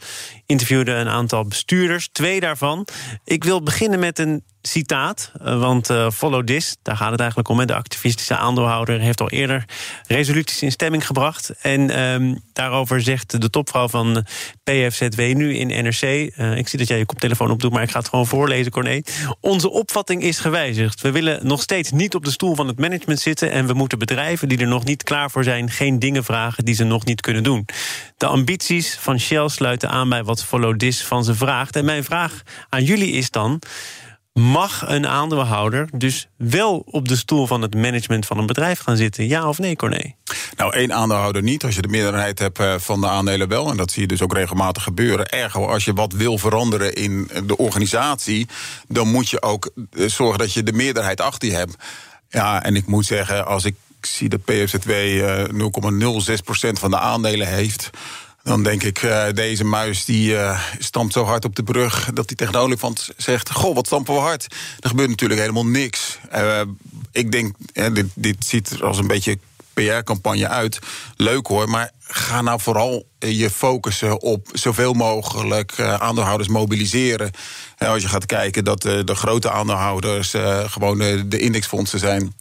Interviewde 0.47 0.93
een 0.93 1.09
aantal 1.09 1.45
bestuurders, 1.45 2.09
twee 2.13 2.41
daarvan. 2.41 2.87
Ik 3.25 3.45
wil 3.45 3.63
beginnen 3.63 3.99
met 3.99 4.19
een 4.19 4.43
citaat, 4.63 5.33
eh, 5.41 5.61
want 5.61 5.91
uh, 5.91 6.11
Follow 6.11 6.47
This, 6.47 6.77
daar 6.83 6.97
gaat 6.97 7.11
het 7.11 7.21
eigenlijk 7.21 7.49
om. 7.49 7.67
De 7.67 7.75
activistische 7.75 8.37
aandeelhouder 8.37 9.01
heeft 9.01 9.21
al 9.21 9.31
eerder 9.31 9.65
resoluties 10.07 10.63
in 10.63 10.73
stemming 10.73 11.07
gebracht. 11.07 11.51
En 11.61 12.01
um, 12.01 12.43
daarover 12.53 13.03
zegt 13.03 13.32
de 13.41 13.51
topvrouw 13.51 13.89
van 13.89 14.27
PFZW 14.65 15.21
nu 15.21 15.57
in 15.57 15.85
NRC... 15.85 16.03
Uh, 16.03 16.57
ik 16.57 16.69
zie 16.69 16.79
dat 16.79 16.89
jij 16.89 16.99
je 16.99 17.07
koptelefoon 17.07 17.51
opdoet, 17.51 17.73
maar 17.73 17.83
ik 17.83 17.91
ga 17.91 17.99
het 17.99 18.09
gewoon 18.09 18.27
voorlezen, 18.27 18.73
Corné. 18.73 19.01
Onze 19.41 19.71
opvatting 19.71 20.23
is 20.23 20.39
gewijzigd. 20.39 21.01
We 21.01 21.11
willen 21.11 21.47
nog 21.47 21.63
steeds 21.63 21.91
niet 21.91 22.15
op 22.15 22.25
de 22.25 22.31
stoel 22.31 22.55
van 22.55 22.67
het 22.67 22.79
management 22.79 23.21
zitten... 23.21 23.51
en 23.51 23.67
we 23.67 23.73
moeten 23.73 23.99
bedrijven 23.99 24.49
die 24.49 24.59
er 24.59 24.67
nog 24.67 24.85
niet 24.85 25.03
klaar 25.03 25.31
voor 25.31 25.45
zijn... 25.45 25.71
geen 25.71 25.99
dingen 25.99 26.25
vragen 26.25 26.65
die 26.65 26.75
ze 26.75 26.85
nog 26.85 27.05
niet 27.05 27.21
kunnen 27.21 27.43
doen. 27.43 27.67
De 28.17 28.27
ambities 28.27 28.97
van 29.01 29.21
Shell 29.21 29.49
sluiten 29.49 29.91
aan 29.91 30.09
bij 30.09 30.25
wat 30.25 30.45
Follow 30.45 30.77
This 30.77 31.05
van 31.05 31.25
ze 31.25 31.35
vraagt. 31.35 31.77
En 31.77 31.85
mijn 31.85 32.05
vraag 32.05 32.43
aan 32.69 32.85
jullie 32.85 33.13
is 33.13 33.31
dan 33.31 33.61
mag 34.33 34.89
een 34.89 35.07
aandeelhouder 35.07 35.89
dus 35.97 36.29
wel 36.37 36.83
op 36.87 37.09
de 37.09 37.17
stoel 37.17 37.47
van 37.47 37.63
het 37.63 37.75
management 37.75 38.27
van 38.27 38.39
een 38.39 38.47
bedrijf 38.47 38.81
gaan 38.81 38.97
zitten? 38.97 39.29
Ja 39.29 39.49
of 39.49 39.59
nee, 39.59 39.77
Corné? 39.77 40.15
Nou, 40.57 40.75
één 40.75 40.93
aandeelhouder 40.93 41.43
niet. 41.43 41.65
Als 41.65 41.75
je 41.75 41.83
de 41.83 41.89
meerderheid 41.89 42.39
hebt 42.39 42.59
eh, 42.59 42.75
van 42.79 43.01
de 43.01 43.09
aandelen 43.09 43.49
wel. 43.49 43.71
En 43.71 43.77
dat 43.77 43.91
zie 43.91 44.03
je 44.03 44.09
dus 44.09 44.23
ook 44.23 44.35
regelmatig 44.35 44.83
gebeuren. 44.83 45.29
Ergo, 45.29 45.67
als 45.67 45.85
je 45.85 45.93
wat 45.93 46.13
wil 46.13 46.39
veranderen 46.39 46.95
in 46.95 47.31
de 47.47 47.57
organisatie, 47.57 48.49
dan 48.89 49.09
moet 49.09 49.31
je 49.31 49.43
ook 49.43 49.71
eh, 49.91 50.09
zorgen 50.09 50.39
dat 50.39 50.53
je 50.53 50.63
de 50.63 50.73
meerderheid 50.73 51.21
achter 51.21 51.49
je 51.49 51.55
hebt. 51.55 51.77
Ja, 52.29 52.63
en 52.63 52.77
ik 52.77 52.87
moet 52.87 53.07
zeggen, 53.07 53.47
als 53.47 53.65
ik 53.65 53.75
zie 54.01 54.29
dat 54.29 54.45
PFZW 54.45 54.91
0,06% 54.91 56.69
eh, 56.69 56.71
van 56.73 56.91
de 56.91 56.99
aandelen 56.99 57.47
heeft 57.47 57.91
dan 58.43 58.63
denk 58.63 58.83
ik, 58.83 59.03
uh, 59.03 59.25
deze 59.35 59.65
muis 59.65 60.05
die 60.05 60.33
uh, 60.33 60.61
stampt 60.79 61.13
zo 61.13 61.25
hard 61.25 61.45
op 61.45 61.57
de 61.57 61.63
brug... 61.63 62.11
dat 62.15 62.27
hij 62.27 62.37
tegen 62.37 62.53
de 62.53 62.59
olifant 62.59 63.09
zegt, 63.17 63.51
goh, 63.51 63.75
wat 63.75 63.87
stampen 63.87 64.15
we 64.15 64.21
hard. 64.21 64.47
Er 64.81 64.89
gebeurt 64.89 65.09
natuurlijk 65.09 65.41
helemaal 65.41 65.67
niks. 65.67 66.19
Uh, 66.35 66.61
ik 67.13 67.33
denk, 67.33 67.57
dit, 67.73 68.07
dit 68.15 68.45
ziet 68.45 68.71
er 68.71 68.85
als 68.85 68.99
een 68.99 69.07
beetje 69.07 69.39
PR-campagne 69.75 70.49
uit. 70.49 70.79
Leuk 71.17 71.47
hoor, 71.47 71.69
maar 71.69 71.91
ga 72.01 72.43
nou 72.43 72.61
vooral 72.61 73.07
je 73.19 73.51
focussen 73.51 74.21
op 74.21 74.49
zoveel 74.53 74.93
mogelijk 74.93 75.81
aandeelhouders 75.81 76.49
mobiliseren. 76.49 77.31
als 77.79 78.03
je 78.03 78.09
gaat 78.09 78.27
kijken 78.27 78.65
dat 78.65 78.83
de 78.83 79.15
grote 79.15 79.51
aandeelhouders 79.51 80.35
gewoon 80.67 80.99
de 81.29 81.39
indexfondsen 81.39 81.99
zijn 81.99 82.35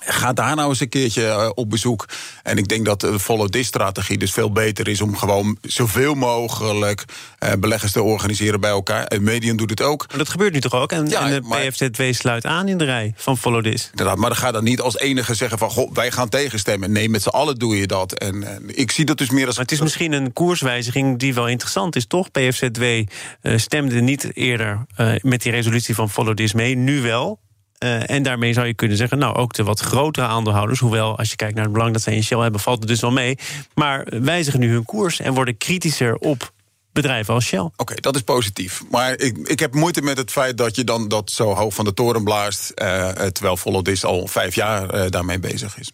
Ga 0.00 0.32
daar 0.32 0.56
nou 0.56 0.68
eens 0.68 0.80
een 0.80 0.88
keertje 0.88 1.26
eh, 1.26 1.50
op 1.54 1.70
bezoek. 1.70 2.08
En 2.42 2.58
ik 2.58 2.68
denk 2.68 2.84
dat 2.84 3.00
de 3.00 3.18
follow 3.18 3.48
this 3.48 3.66
strategie 3.66 4.18
dus 4.18 4.32
veel 4.32 4.52
beter 4.52 4.88
is 4.88 5.00
om 5.00 5.16
gewoon 5.16 5.58
zoveel 5.62 6.14
mogelijk 6.14 7.04
uh, 7.44 7.52
beleggers 7.58 7.92
te 7.92 8.02
organiseren 8.02 8.60
bij 8.60 8.70
elkaar. 8.70 9.04
En 9.04 9.22
Medium 9.22 9.56
doet 9.56 9.70
het 9.70 9.82
ook. 9.82 10.04
Maar 10.08 10.18
dat 10.18 10.28
gebeurt 10.28 10.52
nu 10.52 10.60
toch 10.60 10.74
ook? 10.74 10.92
En, 10.92 11.12
en 11.12 11.30
de 11.30 11.40
maar, 11.40 11.66
PFZW 11.66 12.02
sluit 12.10 12.44
aan 12.44 12.68
in 12.68 12.78
de 12.78 12.84
rij 12.84 13.12
van 13.16 13.38
follow 13.38 13.62
this. 13.62 13.88
Inderdaad, 13.90 14.16
maar 14.16 14.28
dan 14.28 14.38
ga 14.38 14.52
dan 14.52 14.64
niet 14.64 14.80
als 14.80 14.98
enige 14.98 15.34
zeggen 15.34 15.58
van 15.58 15.70
goh, 15.70 15.92
wij 15.92 16.10
gaan 16.10 16.28
tegenstemmen. 16.28 16.92
Nee, 16.92 17.08
met 17.08 17.22
z'n 17.22 17.28
allen 17.28 17.58
doe 17.58 17.76
je 17.76 17.86
dat. 17.86 18.12
En, 18.12 18.42
en, 18.42 18.78
ik 18.78 18.90
zie 18.90 19.04
dat 19.04 19.18
dus 19.18 19.30
meer 19.30 19.46
als. 19.46 19.54
Maar 19.54 19.64
het 19.64 19.74
is 19.74 19.80
misschien 19.80 20.12
een 20.12 20.32
koerswijziging 20.32 21.18
die 21.18 21.34
wel 21.34 21.48
interessant 21.48 21.96
is, 21.96 22.06
toch? 22.06 22.30
PFZW 22.30 22.82
uh, 22.82 23.04
eh, 23.40 23.58
stemde 23.58 24.00
niet 24.00 24.36
eerder 24.36 24.86
met 25.20 25.42
die 25.42 25.52
resolutie 25.52 25.94
van 25.94 26.10
follow 26.10 26.36
this 26.36 26.52
mee, 26.52 26.76
nu 26.76 27.00
wel. 27.00 27.40
Uh, 27.84 28.10
en 28.10 28.22
daarmee 28.22 28.52
zou 28.52 28.66
je 28.66 28.74
kunnen 28.74 28.96
zeggen, 28.96 29.18
nou 29.18 29.36
ook 29.36 29.52
de 29.52 29.62
wat 29.62 29.80
grotere 29.80 30.26
aandeelhouders, 30.26 30.80
hoewel 30.80 31.18
als 31.18 31.30
je 31.30 31.36
kijkt 31.36 31.54
naar 31.54 31.64
het 31.64 31.72
belang 31.72 31.92
dat 31.92 32.02
zij 32.02 32.14
in 32.14 32.24
Shell 32.24 32.38
hebben, 32.38 32.60
valt 32.60 32.78
het 32.78 32.88
dus 32.88 33.00
wel 33.00 33.10
mee. 33.10 33.38
Maar 33.74 34.06
wijzigen 34.20 34.60
nu 34.60 34.72
hun 34.72 34.84
koers 34.84 35.20
en 35.20 35.34
worden 35.34 35.56
kritischer 35.56 36.16
op 36.16 36.52
bedrijven 36.92 37.34
als 37.34 37.44
Shell. 37.44 37.70
Oké, 37.76 37.94
dat 37.94 38.16
is 38.16 38.22
positief. 38.22 38.82
Maar 38.90 39.18
ik, 39.18 39.36
ik 39.48 39.58
heb 39.58 39.74
moeite 39.74 40.02
met 40.02 40.18
het 40.18 40.30
feit 40.30 40.58
dat 40.58 40.76
je 40.76 40.84
dan 40.84 41.08
dat 41.08 41.30
zo 41.30 41.54
hoog 41.54 41.74
van 41.74 41.84
de 41.84 41.94
toren 41.94 42.24
blaast, 42.24 42.72
uh, 42.82 43.08
terwijl 43.08 43.56
Follow 43.56 43.84
This 43.84 44.04
al 44.04 44.26
vijf 44.26 44.54
jaar 44.54 44.94
uh, 44.94 45.10
daarmee 45.10 45.38
bezig 45.38 45.78
is. 45.78 45.92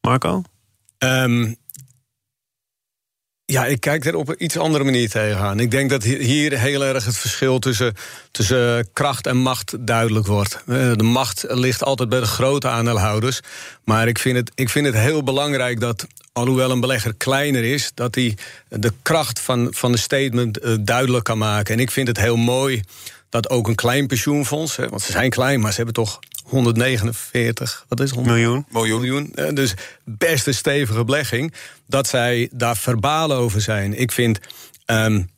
Marco? 0.00 0.42
Um, 0.98 1.56
ja, 3.52 3.66
ik 3.66 3.80
kijk 3.80 4.04
er 4.04 4.16
op 4.16 4.28
een 4.28 4.44
iets 4.44 4.56
andere 4.56 4.84
manier 4.84 5.10
tegenaan. 5.10 5.60
Ik 5.60 5.70
denk 5.70 5.90
dat 5.90 6.02
hier 6.02 6.58
heel 6.58 6.84
erg 6.84 7.04
het 7.04 7.16
verschil 7.16 7.58
tussen, 7.58 7.94
tussen 8.30 8.88
kracht 8.92 9.26
en 9.26 9.36
macht 9.36 9.86
duidelijk 9.86 10.26
wordt. 10.26 10.54
Eh, 10.66 10.92
de 10.92 11.02
macht 11.02 11.44
ligt 11.48 11.84
altijd 11.84 12.08
bij 12.08 12.20
de 12.20 12.26
grote 12.26 12.68
aandeelhouders. 12.68 13.40
Maar 13.84 14.08
ik 14.08 14.18
vind 14.18 14.36
het, 14.36 14.50
ik 14.54 14.68
vind 14.68 14.86
het 14.86 14.94
heel 14.94 15.22
belangrijk 15.22 15.80
dat, 15.80 16.06
alhoewel 16.32 16.70
een 16.70 16.80
belegger 16.80 17.14
kleiner 17.14 17.64
is, 17.64 17.90
dat 17.94 18.14
hij 18.14 18.36
de 18.68 18.92
kracht 19.02 19.40
van, 19.40 19.68
van 19.70 19.92
de 19.92 19.98
statement 19.98 20.58
eh, 20.58 20.74
duidelijk 20.80 21.24
kan 21.24 21.38
maken. 21.38 21.74
En 21.74 21.80
ik 21.80 21.90
vind 21.90 22.08
het 22.08 22.18
heel 22.18 22.36
mooi 22.36 22.82
dat 23.28 23.50
ook 23.50 23.68
een 23.68 23.74
klein 23.74 24.06
pensioenfonds, 24.06 24.76
want 24.76 25.02
ze 25.02 25.12
zijn 25.12 25.30
klein, 25.30 25.60
maar 25.60 25.70
ze 25.70 25.76
hebben 25.76 25.94
toch 25.94 26.18
149, 26.42 27.84
wat 27.88 28.00
is 28.00 28.10
het? 28.10 28.24
Miljoen. 28.24 28.66
Miljoen. 28.70 29.32
Dus 29.54 29.74
best 30.04 30.46
een 30.46 30.54
stevige 30.54 31.04
belegging. 31.04 31.54
Dat 31.86 32.06
zij 32.06 32.48
daar 32.52 32.76
verbaal 32.76 33.32
over 33.32 33.60
zijn. 33.60 33.98
Ik 33.98 34.12
vind 34.12 34.38
um, 34.86 35.30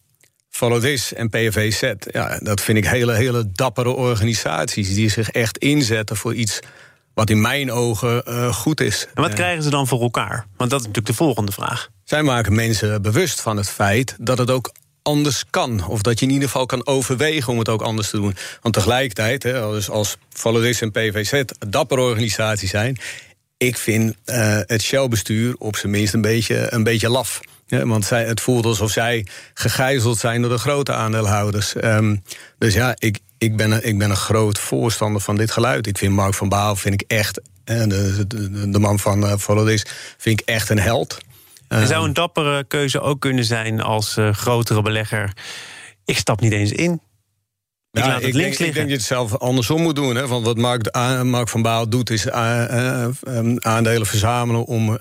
Follow 0.55 0.81
This 0.81 1.13
en 1.13 1.29
PVZ, 1.29 1.93
ja, 2.11 2.39
dat 2.39 2.61
vind 2.61 2.79
ik 2.79 2.87
hele, 2.87 3.15
hele 3.15 3.53
dappere 3.53 3.91
organisaties... 3.91 4.95
die 4.95 5.11
zich 5.11 5.31
echt 5.31 5.59
inzetten 5.59 6.17
voor 6.17 6.35
iets 6.35 6.61
wat 7.15 7.31
in 7.31 7.41
mijn 7.41 7.73
ogen 7.73 8.23
uh, 8.29 8.55
goed 8.55 8.81
is. 8.81 9.07
En 9.15 9.23
wat 9.23 9.35
krijgen 9.35 9.63
ze 9.63 9.71
dan 9.71 9.87
voor 9.87 10.01
elkaar? 10.01 10.47
Want 10.57 10.71
dat 10.71 10.81
is 10.81 10.87
natuurlijk 10.87 11.17
de 11.17 11.25
volgende 11.25 11.53
vraag. 11.53 11.89
Zij 12.05 12.23
maken 12.23 12.55
mensen 12.55 13.03
bewust 13.03 13.41
van 13.41 13.57
het 13.57 13.69
feit 13.69 14.17
dat 14.21 14.39
het 14.39 14.51
ook 14.51 14.73
anders 15.05 15.45
kan. 15.51 15.87
Of 15.87 16.03
dat 16.03 16.19
je 16.19 16.27
in 16.27 16.33
ieder 16.33 16.49
geval 16.49 16.67
kan 16.67 16.87
overwegen 16.87 17.53
om 17.53 17.59
het 17.59 17.69
ook 17.69 17.83
anders 17.83 18.11
te 18.11 18.17
doen. 18.17 18.37
Want 18.61 18.75
tegelijkertijd, 18.75 19.43
hè, 19.43 19.61
als, 19.61 19.91
als 19.91 20.17
Valoris 20.33 20.81
en 20.81 20.91
PVZ 20.91 21.43
dapper 21.69 21.99
organisatie 21.99 22.69
zijn... 22.69 22.99
ik 23.57 23.79
vind 23.79 24.15
uh, 24.27 24.59
het 24.67 24.83
Shell-bestuur 24.83 25.55
op 25.59 25.77
zijn 25.77 25.93
minst 25.93 26.15
een 26.15 26.21
beetje, 26.21 26.73
een 26.73 26.83
beetje 26.83 27.09
laf. 27.09 27.41
Ja, 27.67 27.87
want 27.87 28.05
zij, 28.05 28.25
het 28.25 28.41
voelt 28.41 28.65
alsof 28.65 28.91
zij 28.91 29.27
gegijzeld 29.55 30.19
zijn 30.19 30.41
door 30.41 30.51
de 30.51 30.59
grote 30.59 30.93
aandeelhouders. 30.93 31.75
Um, 31.85 32.23
dus 32.59 32.75
ja, 32.75 32.95
ik, 32.99 33.19
ik, 33.39 33.57
ben 33.57 33.71
een, 33.71 33.87
ik 33.87 33.99
ben 33.99 34.11
een 34.11 34.17
groot 34.17 34.59
voorstander 34.59 35.21
van 35.21 35.37
dit 35.37 35.51
geluid. 35.51 35.87
Ik 35.87 35.99
vind 35.99 36.13
Mark 36.13 36.35
van 36.35 36.49
Baal 36.49 36.77
vind 36.77 37.03
ik 37.03 37.05
echt, 37.11 37.41
de, 37.65 38.25
de, 38.27 38.71
de 38.71 38.79
man 38.79 38.99
van 38.99 39.25
uh, 39.25 39.33
Valoris, 39.37 39.87
vind 40.19 40.41
ik 40.41 40.49
echt 40.49 40.69
een 40.69 40.79
held. 40.79 41.19
Er 41.69 41.87
zou 41.87 42.07
een 42.07 42.13
dappere 42.13 42.65
keuze 42.65 43.01
ook 43.01 43.21
kunnen 43.21 43.45
zijn 43.45 43.81
als 43.81 44.17
uh, 44.17 44.33
grotere 44.33 44.83
belegger. 44.83 45.33
Ik 46.05 46.19
stap 46.19 46.41
niet 46.41 46.53
eens 46.53 46.73
in. 46.73 47.01
Ik 47.93 48.01
ja, 48.01 48.07
laat 48.07 48.17
het 48.17 48.27
ik, 48.27 48.35
links 48.35 48.57
denk, 48.57 48.69
ik 48.69 48.75
denk 48.75 48.89
dat 48.89 48.97
je 48.97 49.03
het 49.03 49.29
zelf 49.31 49.39
andersom 49.39 49.83
moet 49.83 49.97
doen. 49.97 50.17
Hè? 50.17 50.27
Want 50.27 50.45
wat 50.45 50.57
Mark, 50.57 50.95
Mark 51.23 51.49
van 51.49 51.63
Baal 51.63 51.89
doet, 51.89 52.11
is 52.11 52.27
uh, 52.27 52.65
uh, 53.27 53.57
aandelen 53.57 54.07
verzamelen 54.07 54.65
om, 54.65 54.99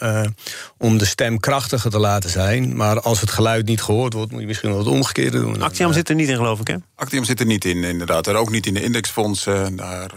om 0.78 0.98
de 0.98 1.06
stem 1.06 1.40
krachtiger 1.40 1.92
te 1.92 2.00
laten 2.00 2.30
zijn. 2.30 2.76
Maar 2.76 3.02
als 3.02 3.22
het 3.22 3.32
geluid 3.32 3.66
niet 3.66 3.82
gehoord 3.82 4.14
wordt, 4.14 4.32
moet 4.32 4.42
je 4.42 4.48
misschien 4.48 4.70
wel 4.70 4.78
het 4.78 4.88
omgekeerde 4.88 5.40
doen. 5.40 5.62
Actium 5.62 5.94
zit 5.94 6.10
er 6.10 6.16
niet 6.16 6.30
in, 6.30 6.36
geloof 6.36 6.60
ik, 6.60 6.68
hè? 6.68 6.76
Actium 6.96 7.24
zit 7.24 7.40
er 7.40 7.46
niet 7.46 7.66
in, 7.66 7.84
inderdaad. 7.84 8.28
En 8.28 8.36
ook 8.36 8.50
niet 8.50 8.66
in 8.66 8.74
de 8.74 8.84
indexfondsen. 8.84 9.76
Daar 9.76 10.12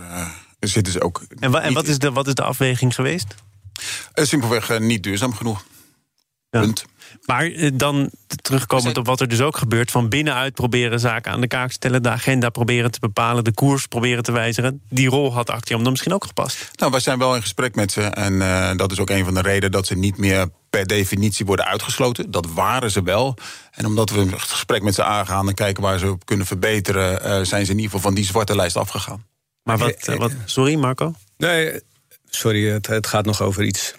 zitten 0.61 0.93
ze 0.93 1.01
ook. 1.01 1.23
En, 1.39 1.51
wa 1.51 1.61
en 1.61 1.73
wat, 1.73 1.87
is 1.87 1.99
de, 1.99 2.13
wat 2.13 2.27
is 2.27 2.35
de 2.35 2.43
afweging 2.43 2.95
geweest? 2.95 3.35
simpelweg 4.15 4.79
niet 4.79 5.03
duurzaam 5.03 5.35
genoeg. 5.35 5.65
Maar 7.27 7.45
eh, 7.45 7.71
dan 7.75 8.11
terugkomend 8.43 8.97
op 8.97 9.07
wat 9.07 9.21
er 9.21 9.29
dus 9.29 9.41
ook 9.41 9.57
gebeurt... 9.57 9.91
van 9.91 10.09
binnenuit 10.09 10.55
proberen 10.55 11.01
zaken 11.01 11.33
aan 11.33 11.41
de 11.41 11.47
kaak 11.47 11.69
te 11.69 11.75
stellen... 11.75 12.03
de 12.03 12.09
agenda 12.09 12.49
proberen 12.49 12.91
te 12.91 13.01
bepalen, 13.01 13.45
de 13.45 13.53
koers 13.53 13.87
proberen 13.87 14.23
te 14.23 14.33
wijzigen. 14.33 14.81
Die 14.89 15.09
rol 15.09 15.33
had 15.33 15.51
Actium 15.51 15.83
dan 15.83 15.91
misschien 15.91 16.15
ook 16.15 16.25
gepast? 16.25 16.71
Nou, 16.75 16.91
wij 16.91 17.01
zijn 17.01 17.19
wel 17.19 17.35
in 17.35 17.41
gesprek 17.41 17.75
met 17.75 17.93
ze. 17.93 18.03
En 18.03 18.33
uh, 18.33 18.71
dat 18.77 18.93
is 18.93 18.99
ook 18.99 19.11
een 19.11 19.25
van 19.25 19.35
de 19.35 19.41
redenen 19.41 19.71
dat 19.71 19.87
ze 19.87 19.95
niet 19.95 20.17
meer 20.17 20.49
per 20.71 20.87
definitie 20.87 21.47
worden 21.47 21.67
uitgesloten. 21.67 22.31
Dat 22.31 22.47
waren 22.47 22.91
ze 22.91 23.03
wel. 23.03 23.37
En 23.71 23.87
omdat 23.87 24.11
we 24.11 24.21
een 24.21 24.41
gesprek 24.41 24.83
met 24.83 24.95
ze 24.95 25.03
aangaan 25.03 25.49
en 25.49 25.55
kijken 25.55 25.83
waar 25.83 25.99
ze 25.99 26.11
op 26.11 26.27
kunnen 26.27 26.47
verbeteren... 26.47 27.27
Uh, 27.27 27.45
zijn 27.45 27.65
ze 27.65 27.71
in 27.71 27.77
ieder 27.77 27.85
geval 27.85 28.01
van 28.01 28.15
die 28.15 28.25
zwarte 28.25 28.57
lijst 28.57 28.77
afgegaan. 28.77 29.25
Maar 29.63 29.79
wat, 29.79 30.07
wat 30.17 30.33
sorry 30.45 30.75
Marco? 30.75 31.15
Nee, 31.37 31.81
sorry, 32.29 32.71
het, 32.71 32.87
het 32.87 33.07
gaat 33.07 33.25
nog 33.25 33.43
over 33.43 33.65
iets 33.65 33.95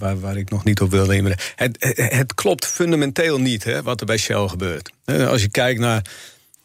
waar, 0.00 0.20
waar 0.20 0.36
ik 0.36 0.50
nog 0.50 0.64
niet 0.64 0.80
op 0.80 0.90
wil 0.90 1.06
nemen. 1.06 1.36
Het, 1.54 1.76
het, 1.96 2.34
klopt 2.34 2.66
fundamenteel 2.66 3.40
niet 3.40 3.64
hè, 3.64 3.82
wat 3.82 4.00
er 4.00 4.06
bij 4.06 4.16
Shell 4.16 4.48
gebeurt. 4.48 4.90
Als 5.04 5.42
je 5.42 5.50
kijkt 5.50 5.80
naar 5.80 6.02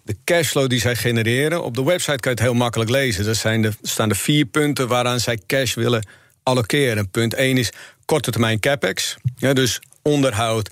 de 0.06 0.16
cashflow 0.24 0.70
die 0.70 0.80
zij 0.80 0.96
genereren. 0.96 1.64
Op 1.64 1.76
de 1.76 1.84
website 1.84 2.20
kan 2.20 2.32
je 2.32 2.38
het 2.38 2.40
heel 2.40 2.54
makkelijk 2.54 2.90
lezen. 2.90 3.28
Er 3.28 3.36
zijn 3.36 3.62
de, 3.62 3.72
staan 3.82 4.10
er 4.10 4.16
vier 4.16 4.46
punten 4.46 4.88
waaraan 4.88 5.20
zij 5.20 5.40
cash 5.48 5.74
willen 5.74 6.08
allokeren. 6.44 7.10
Punt 7.10 7.34
1 7.34 7.58
is 7.58 7.70
korte 8.06 8.32
termijn 8.32 8.60
capex. 8.60 9.16
Ja, 9.38 9.54
dus 9.54 9.82
onderhoud 10.02 10.70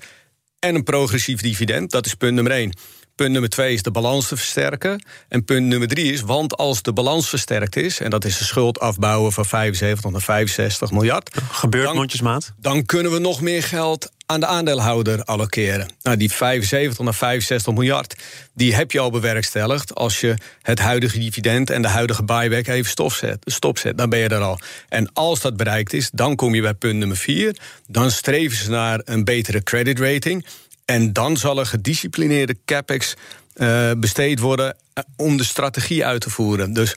en 0.58 0.74
een 0.74 0.84
progressief 0.84 1.40
dividend. 1.40 1.90
Dat 1.90 2.06
is 2.06 2.14
punt 2.14 2.34
nummer 2.34 2.52
1. 2.52 2.72
Punt 3.14 3.30
nummer 3.30 3.50
twee 3.50 3.74
is 3.74 3.82
de 3.82 3.90
balans 3.90 4.28
te 4.28 4.36
versterken. 4.36 5.04
En 5.28 5.44
punt 5.44 5.66
nummer 5.66 5.88
drie 5.88 6.12
is, 6.12 6.20
want 6.20 6.56
als 6.56 6.82
de 6.82 6.92
balans 6.92 7.28
versterkt 7.28 7.76
is... 7.76 8.00
en 8.00 8.10
dat 8.10 8.24
is 8.24 8.38
de 8.38 8.44
schuld 8.44 8.80
afbouwen 8.80 9.32
van 9.32 9.44
75 9.44 10.10
naar 10.10 10.20
65 10.20 10.90
miljard... 10.90 11.30
Gebeurt 11.50 11.84
dan, 11.84 11.96
mondjesmaat. 11.96 12.52
Dan 12.60 12.86
kunnen 12.86 13.12
we 13.12 13.18
nog 13.18 13.40
meer 13.40 13.62
geld 13.62 14.12
aan 14.26 14.40
de 14.40 14.46
aandeelhouder 14.46 15.24
allokeren. 15.24 15.88
Nou, 16.02 16.16
die 16.16 16.32
75 16.32 17.04
naar 17.04 17.14
65 17.14 17.72
miljard, 17.72 18.14
die 18.54 18.74
heb 18.74 18.92
je 18.92 19.00
al 19.00 19.10
bewerkstelligd... 19.10 19.94
als 19.94 20.20
je 20.20 20.34
het 20.62 20.78
huidige 20.78 21.18
dividend 21.18 21.70
en 21.70 21.82
de 21.82 21.88
huidige 21.88 22.22
buyback 22.22 22.66
even 22.66 22.90
stopzet. 22.90 23.38
stopzet. 23.44 23.98
Dan 23.98 24.08
ben 24.08 24.18
je 24.18 24.28
er 24.28 24.40
al. 24.40 24.58
En 24.88 25.12
als 25.12 25.40
dat 25.40 25.56
bereikt 25.56 25.92
is, 25.92 26.10
dan 26.12 26.36
kom 26.36 26.54
je 26.54 26.62
bij 26.62 26.74
punt 26.74 26.96
nummer 26.96 27.16
vier. 27.16 27.56
Dan 27.86 28.10
streven 28.10 28.56
ze 28.56 28.70
naar 28.70 29.00
een 29.04 29.24
betere 29.24 29.62
credit 29.62 29.98
rating... 29.98 30.46
En 30.84 31.12
dan 31.12 31.36
zal 31.36 31.58
er 31.58 31.66
gedisciplineerde 31.66 32.56
capex 32.64 33.14
uh, 33.54 33.90
besteed 33.96 34.38
worden 34.38 34.76
uh, 34.94 35.04
om 35.16 35.36
de 35.36 35.44
strategie 35.44 36.04
uit 36.04 36.20
te 36.20 36.30
voeren. 36.30 36.72
Dus 36.72 36.96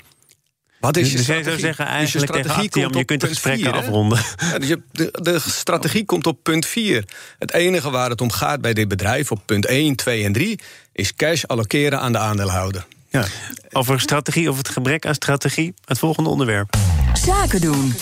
wat 0.79 0.97
is 0.97 1.09
je 1.11 1.15
dus 1.15 1.23
strategie? 1.23 1.49
zou 1.49 1.59
zeggen 1.59 1.85
eigenlijk 1.85 2.13
dus 2.13 2.21
je 2.21 2.27
strategie 2.27 2.69
tegen 2.69 2.87
Actium, 2.87 2.99
je 2.99 3.05
kunt 3.05 3.21
de 3.21 3.27
gesprekken 3.27 3.63
vier, 3.63 3.73
afronden. 3.73 4.19
Ja, 4.37 4.59
dus 4.59 4.67
je, 4.67 4.81
de, 4.91 5.09
de, 5.21 5.39
strategie 5.39 6.05
komt 6.05 6.27
op 6.27 6.39
punt 6.43 6.65
4. 6.65 7.03
Het 7.39 7.53
enige 7.53 7.89
waar 7.89 8.09
het 8.09 8.21
om 8.21 8.31
gaat 8.31 8.61
bij 8.61 8.73
dit 8.73 8.87
bedrijf 8.87 9.31
op 9.31 9.41
punt 9.45 9.65
1, 9.65 9.95
2 9.95 10.23
en 10.23 10.31
3 10.31 10.59
is 10.91 11.15
cash 11.15 11.43
allokeren 11.43 11.99
aan 11.99 12.11
de 12.11 12.17
aandeelhouder. 12.17 12.85
Ja. 13.09 13.25
Over 13.71 13.99
strategie 13.99 14.49
of 14.49 14.57
het 14.57 14.69
gebrek 14.69 15.05
aan 15.05 15.13
strategie, 15.13 15.73
het 15.85 15.99
volgende 15.99 16.29
onderwerp. 16.29 16.75
Zaken 17.13 17.61
doen. 17.61 17.93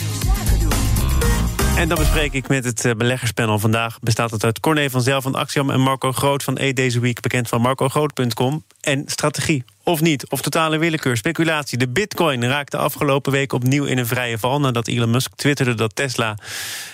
En 1.75 1.87
dan 1.87 1.97
bespreek 1.97 2.33
ik 2.33 2.47
met 2.47 2.65
het 2.65 2.85
eh, 2.85 2.91
beleggerspanel 2.91 3.59
vandaag. 3.59 3.99
Bestaat 3.99 4.31
het 4.31 4.43
uit 4.43 4.59
Corné 4.59 4.89
van 4.89 5.01
Zelf 5.01 5.23
van 5.23 5.35
Axiom 5.35 5.69
en 5.69 5.79
Marco 5.79 6.11
Groot 6.11 6.43
van 6.43 6.57
E 6.59 6.73
Deze 6.73 6.99
Week, 6.99 7.21
bekend 7.21 7.47
van 7.47 7.61
marcogroot.com. 7.61 8.63
En 8.81 9.03
strategie, 9.05 9.63
of 9.83 10.01
niet, 10.01 10.29
of 10.29 10.41
totale 10.41 10.77
willekeur, 10.77 11.17
speculatie. 11.17 11.77
De 11.77 11.89
bitcoin 11.89 12.45
raakte 12.45 12.77
afgelopen 12.77 13.31
week 13.31 13.53
opnieuw 13.53 13.85
in 13.85 13.97
een 13.97 14.07
vrije 14.07 14.37
val... 14.37 14.59
nadat 14.59 14.87
Elon 14.87 15.09
Musk 15.09 15.35
twitterde 15.35 15.73
dat 15.73 15.95
Tesla 15.95 16.37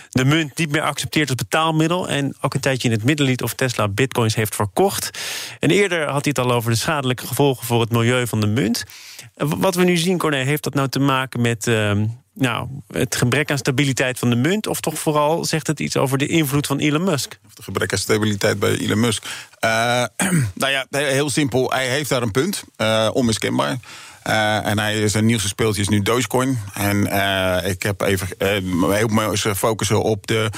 de 0.09 0.25
munt 0.25 0.57
niet 0.57 0.71
meer 0.71 0.81
accepteert 0.81 1.29
als 1.29 1.38
betaalmiddel... 1.38 2.09
en 2.09 2.35
ook 2.41 2.53
een 2.53 2.59
tijdje 2.59 2.88
in 2.88 2.93
het 2.93 3.03
midden 3.03 3.25
liet 3.25 3.43
of 3.43 3.53
Tesla 3.53 3.88
bitcoins 3.88 4.35
heeft 4.35 4.55
verkocht. 4.55 5.19
En 5.59 5.69
eerder 5.69 6.00
had 6.00 6.25
hij 6.25 6.33
het 6.35 6.39
al 6.39 6.51
over 6.51 6.71
de 6.71 6.77
schadelijke 6.77 7.27
gevolgen 7.27 7.65
voor 7.65 7.81
het 7.81 7.91
milieu 7.91 8.27
van 8.27 8.39
de 8.39 8.47
munt. 8.47 8.83
Wat 9.35 9.75
we 9.75 9.83
nu 9.83 9.97
zien, 9.97 10.17
Corné, 10.17 10.38
heeft 10.38 10.63
dat 10.63 10.73
nou 10.73 10.88
te 10.88 11.00
maken 11.00 11.41
met... 11.41 11.67
Uh, 11.67 11.91
nou, 12.41 12.67
het 12.88 13.15
gebrek 13.15 13.51
aan 13.51 13.57
stabiliteit 13.57 14.19
van 14.19 14.29
de 14.29 14.36
munt... 14.36 14.67
of 14.67 14.79
toch 14.79 15.00
vooral 15.00 15.45
zegt 15.45 15.67
het 15.67 15.79
iets 15.79 15.98
over 15.98 16.17
de 16.17 16.27
invloed 16.27 16.67
van 16.67 16.79
Elon 16.79 17.03
Musk? 17.03 17.39
Of 17.57 17.63
gebrek 17.63 17.91
aan 17.91 17.98
stabiliteit 17.98 18.60
bij 18.60 18.77
Elon 18.77 19.00
Musk. 19.00 19.25
Uh, 19.65 19.69
nou 20.53 20.71
ja, 20.71 20.86
heel 20.89 21.29
simpel, 21.29 21.71
hij 21.71 21.88
heeft 21.88 22.10
daar 22.10 22.21
een 22.21 22.31
punt, 22.31 22.63
uh, 22.77 23.10
onmiskenbaar. 23.13 23.77
en 24.63 24.79
hij, 24.79 25.07
zijn 25.07 25.25
nieuwste 25.25 25.48
speeltje 25.48 25.81
is 25.81 25.88
nu 25.88 26.01
Dogecoin. 26.01 26.60
En 26.74 26.98
ik 27.65 27.83
heb 27.83 28.01
even 28.01 28.27
heel 28.91 29.07
mooi 29.07 29.38
focussen 29.38 30.03
op 30.03 30.27
de 30.27 30.50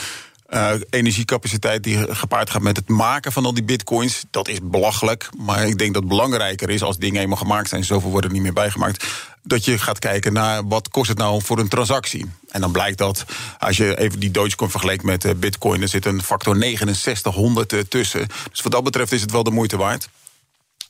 energiecapaciteit 0.90 1.84
die 1.84 2.16
gepaard 2.16 2.50
gaat 2.50 2.62
met 2.62 2.78
het 2.78 2.90
maken 2.90 3.32
van 3.32 3.46
al 3.46 3.54
die 3.54 3.64
bitcoins. 3.64 4.24
Dat 4.32 4.48
is 4.48 4.60
belachelijk. 4.64 5.30
Maar 5.38 5.68
ik 5.68 5.78
denk 5.78 5.94
dat 5.94 6.04
het 6.04 6.12
belangrijker 6.12 6.70
is 6.70 6.84
als 6.84 6.98
dingen 6.98 7.22
eenmaal 7.22 7.38
gemaakt 7.38 7.70
zijn, 7.70 7.84
zoveel 7.84 8.10
worden 8.10 8.30
er 8.30 8.36
niet 8.36 8.46
meer 8.46 8.54
bijgemaakt. 8.54 9.06
Dat 9.44 9.66
je 9.66 9.78
gaat 9.78 10.00
kijken 10.00 10.34
naar 10.34 10.68
wat 10.68 10.90
kost 10.90 11.10
het 11.10 11.18
nou 11.18 11.42
voor 11.42 11.60
een 11.60 11.68
transactie. 11.68 12.32
En 12.50 12.62
dan 12.62 12.72
blijkt 12.72 12.98
dat 12.98 13.26
als 13.60 13.78
je 13.78 13.98
even 13.98 14.20
die 14.20 14.32
Dogecoin 14.32 14.70
vergelijkt 14.70 15.04
met 15.04 15.26
eh, 15.26 15.34
bitcoin, 15.36 15.82
er 15.82 15.88
zit 15.88 16.06
een 16.06 16.24
factor 16.24 16.56
6900 16.56 17.74
eh, 17.74 17.80
tussen. 17.80 18.28
Dus 18.52 18.62
wat 18.62 18.72
dat 18.72 18.84
betreft 18.84 19.12
is 19.12 19.22
het 19.22 19.32
wel 19.32 19.44
de 19.44 19.52
moeite 19.52 19.78
waard. 19.78 20.10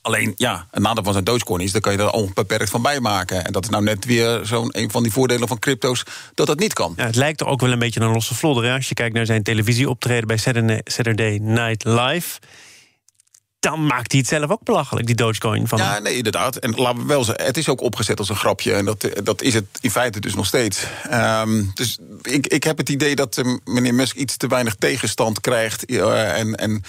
Alleen, 0.02 0.32
ja, 0.36 0.66
een 0.70 0.82
nadeel 0.82 1.02
van 1.04 1.12
zijn 1.12 1.24
Dogecoin 1.24 1.60
is... 1.60 1.72
dan 1.72 1.80
kan 1.80 1.92
je 1.92 1.98
er 1.98 2.10
onbeperkt 2.10 2.70
van 2.70 2.82
bijmaken. 2.82 3.44
En 3.44 3.52
dat 3.52 3.62
is 3.64 3.70
nou 3.70 3.82
net 3.82 4.04
weer 4.04 4.40
zo'n 4.42 4.68
een 4.70 4.90
van 4.90 5.02
die 5.02 5.12
voordelen 5.12 5.48
van 5.48 5.58
crypto's... 5.58 6.02
dat 6.34 6.46
dat 6.46 6.58
niet 6.58 6.72
kan. 6.72 6.94
Ja, 6.96 7.06
het 7.06 7.16
lijkt 7.16 7.40
er 7.40 7.46
ook 7.46 7.60
wel 7.60 7.72
een 7.72 7.78
beetje 7.78 8.00
een 8.00 8.12
losse 8.12 8.34
vlodder. 8.34 8.72
Als 8.72 8.88
je 8.88 8.94
kijkt 8.94 9.14
naar 9.14 9.26
zijn 9.26 9.42
televisieoptreden 9.42 10.26
bij 10.26 10.36
Saturday 10.84 11.38
Night 11.42 11.84
Live 11.84 12.38
dan 13.64 13.86
maakt 13.86 14.12
hij 14.12 14.20
het 14.20 14.28
zelf 14.28 14.50
ook 14.50 14.62
belachelijk, 14.62 15.06
die 15.06 15.14
Dogecoin. 15.14 15.68
Van 15.68 15.78
ja, 15.78 15.98
nee, 15.98 16.16
inderdaad. 16.16 16.56
En 16.56 16.70
laten 16.70 17.00
we 17.00 17.06
wel 17.06 17.24
zeggen, 17.24 17.44
het 17.44 17.56
is 17.56 17.68
ook 17.68 17.80
opgezet 17.80 18.18
als 18.18 18.28
een 18.28 18.36
grapje. 18.36 18.74
En 18.74 18.84
dat, 18.84 19.08
dat 19.22 19.42
is 19.42 19.54
het 19.54 19.64
in 19.80 19.90
feite 19.90 20.20
dus 20.20 20.34
nog 20.34 20.46
steeds. 20.46 20.86
Um, 21.12 21.70
dus 21.74 21.98
ik, 22.22 22.46
ik 22.46 22.64
heb 22.64 22.78
het 22.78 22.88
idee 22.88 23.14
dat 23.14 23.36
uh, 23.36 23.56
meneer 23.64 23.94
Musk 23.94 24.16
iets 24.16 24.36
te 24.36 24.46
weinig 24.46 24.74
tegenstand 24.74 25.40
krijgt. 25.40 25.90
Uh, 25.90 26.38
en, 26.38 26.54
en 26.54 26.82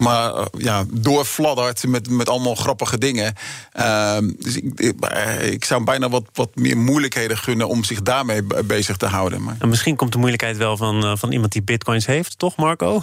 maar 0.00 0.34
uh, 0.34 0.44
ja, 0.58 0.84
doorfladdert 0.92 1.86
met, 1.86 2.10
met 2.10 2.28
allemaal 2.28 2.54
grappige 2.54 2.98
dingen. 2.98 3.34
Uh, 3.76 4.16
dus 4.38 4.56
ik, 4.56 4.80
ik, 4.80 4.94
ik, 5.40 5.64
zou 5.64 5.84
bijna 5.84 6.08
wat, 6.08 6.24
wat 6.32 6.50
meer 6.54 6.76
moeilijkheden 6.76 7.38
gunnen 7.38 7.68
om 7.68 7.84
zich 7.84 8.02
daarmee 8.02 8.42
bezig 8.64 8.96
te 8.96 9.06
houden. 9.06 9.42
Maar... 9.42 9.56
En 9.58 9.68
misschien 9.68 9.96
komt 9.96 10.12
de 10.12 10.18
moeilijkheid 10.18 10.56
wel 10.56 10.76
van, 10.76 11.04
uh, 11.04 11.12
van 11.16 11.32
iemand 11.32 11.52
die 11.52 11.62
bitcoins 11.62 12.06
heeft, 12.06 12.38
toch 12.38 12.56
Marco? 12.56 13.02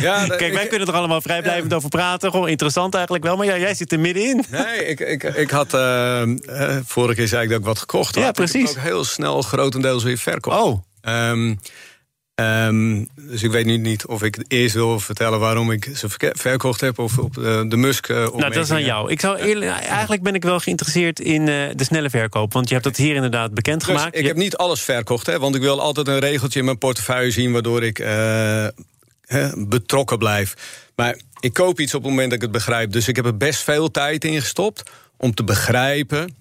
Ja, 0.00 0.26
Kijk, 0.26 0.54
wij 0.54 0.66
kunnen 0.66 0.88
er 0.88 0.94
allemaal 0.94 1.20
vrijblijvend 1.20 1.70
ja. 1.70 1.76
over 1.76 1.88
praten. 1.88 2.30
Gewoon 2.30 2.48
interessant 2.48 2.94
eigenlijk 2.94 3.24
wel, 3.24 3.36
maar 3.36 3.46
ja, 3.46 3.58
jij 3.58 3.74
zit 3.74 3.92
er 3.92 4.00
middenin. 4.00 4.44
Nee, 4.50 4.86
ik, 4.86 5.00
ik, 5.00 5.22
ik 5.22 5.50
had 5.50 5.74
uh, 5.74 6.22
vorige 6.84 7.14
keer 7.14 7.28
zei 7.28 7.42
ik 7.42 7.48
dat 7.48 7.58
ik 7.58 7.64
wat 7.64 7.78
gekocht 7.78 8.14
had. 8.14 8.24
Ja, 8.24 8.30
precies. 8.30 8.70
Ik 8.70 8.76
ook 8.76 8.82
heel 8.82 9.04
snel 9.04 9.42
grotendeels 9.42 10.02
weer 10.02 10.18
verkocht. 10.18 10.60
Oh. 10.60 10.82
Um, 11.02 11.60
Um, 12.40 13.08
dus 13.14 13.42
ik 13.42 13.50
weet 13.50 13.66
nu 13.66 13.76
niet 13.76 14.06
of 14.06 14.22
ik 14.22 14.44
eerst 14.48 14.74
wil 14.74 15.00
vertellen 15.00 15.40
waarom 15.40 15.70
ik 15.70 15.90
ze 15.94 16.08
verkocht 16.32 16.80
heb 16.80 16.98
of 16.98 17.18
op 17.18 17.34
de, 17.34 17.64
de 17.68 17.76
Musk. 17.76 18.08
Uh, 18.08 18.16
nou, 18.16 18.40
dat 18.40 18.56
is 18.56 18.70
aan 18.70 18.84
jou. 18.84 19.10
Ik 19.10 19.20
zou 19.20 19.38
eerlijk, 19.38 19.70
eigenlijk 19.70 20.22
ben 20.22 20.34
ik 20.34 20.42
wel 20.42 20.60
geïnteresseerd 20.60 21.20
in 21.20 21.40
uh, 21.40 21.68
de 21.74 21.84
snelle 21.84 22.10
verkoop. 22.10 22.52
Want 22.52 22.66
je 22.68 22.72
hebt 22.72 22.86
dat 22.86 22.96
hier 22.96 23.14
inderdaad 23.14 23.54
bekendgemaakt. 23.54 24.12
Dus 24.12 24.20
ik 24.20 24.26
heb 24.26 24.36
niet 24.36 24.56
alles 24.56 24.82
verkocht, 24.82 25.26
hè, 25.26 25.38
want 25.38 25.54
ik 25.54 25.60
wil 25.60 25.80
altijd 25.80 26.08
een 26.08 26.18
regeltje 26.18 26.58
in 26.58 26.64
mijn 26.64 26.78
portefeuille 26.78 27.30
zien 27.30 27.52
waardoor 27.52 27.82
ik 27.82 27.98
uh, 27.98 28.66
betrokken 29.56 30.18
blijf. 30.18 30.54
Maar 30.96 31.18
ik 31.40 31.52
koop 31.52 31.80
iets 31.80 31.94
op 31.94 32.02
het 32.02 32.10
moment 32.10 32.30
dat 32.30 32.38
ik 32.38 32.44
het 32.44 32.52
begrijp. 32.52 32.92
Dus 32.92 33.08
ik 33.08 33.16
heb 33.16 33.24
er 33.24 33.36
best 33.36 33.62
veel 33.62 33.90
tijd 33.90 34.24
in 34.24 34.40
gestopt 34.40 34.90
om 35.16 35.34
te 35.34 35.44
begrijpen. 35.44 36.34